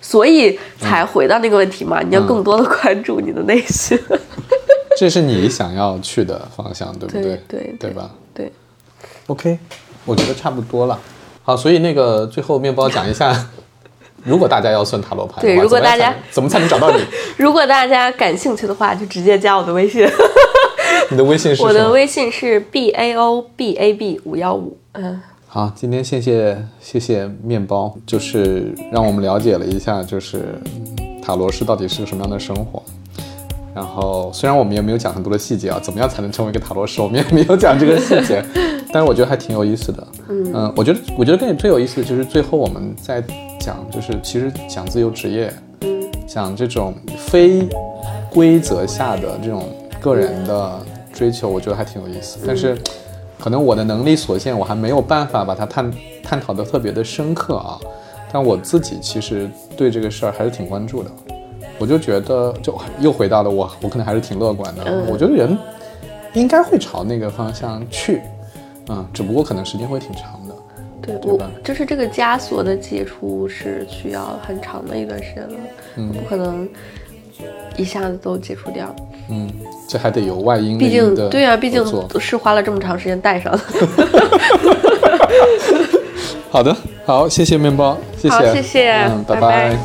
[0.00, 3.98] 所以才回到那个问题嘛，你要更多的关注你的内心。
[4.98, 8.50] 这是你想要去的方向，对不对对对对吧对
[9.26, 9.58] ，？OK，
[10.06, 10.98] 我觉得差不多了。
[11.42, 13.48] 好，所以那个最后面包讲一下，
[14.24, 17.04] 如果大家要算塔罗牌，对如果大家怎么才能找到你？
[17.36, 20.08] 如果大家感兴趣的话，就直接加我的微信，
[21.10, 21.90] 你的微信是我的？
[21.90, 24.76] 微信是 b a o b a b 五幺五。
[24.92, 32.82] 嗯，好，今天谢谢谢谢面包，就是让我们了解了一下，就是嗯塔罗师到底是个什么样的生活。
[33.74, 38.42] 然后虽然我们也没有讲很多的细节啊，怎么样才能成为一个塔罗师，我们也没有讲这个细节，
[38.90, 40.06] 但是我觉得还挺有意思的。
[40.28, 43.22] 嗯我觉得我觉得跟你最有意思的就是最后我们在
[43.60, 45.52] 讲，就是其实讲自由职业，
[46.26, 47.68] 讲这种非
[48.30, 49.68] 规则下的这种
[50.06, 50.80] 个人的
[51.12, 52.38] 追求，我觉得还挺有意思。
[52.46, 52.78] 但是
[53.40, 55.92] 可能我的能力所限，我还没有办法把它探
[56.22, 57.76] 探讨的特别的深刻啊。
[58.32, 61.10] 但我自己其实对这个事儿还是挺关注的。
[61.78, 64.84] 我就觉得，就又回到了我，我可能还是挺乐观的。
[64.86, 65.58] 嗯我觉得人
[66.34, 68.22] 应该会朝那个方向去，
[68.88, 70.54] 嗯，只不过可能时间会挺长的。
[71.02, 75.56] 对我就是这个枷锁的解除是需要很长的一段时间了，
[75.96, 76.68] 嗯不可能
[77.76, 78.94] 一下子都解除掉。
[79.28, 79.50] 嗯，
[79.88, 81.84] 这还得有外因毕竟对啊，毕竟
[82.20, 83.60] 是花了这么长时间戴上的。
[86.48, 86.74] 好的，
[87.04, 89.76] 好，谢谢面包，谢谢，好谢谢嗯，拜拜拜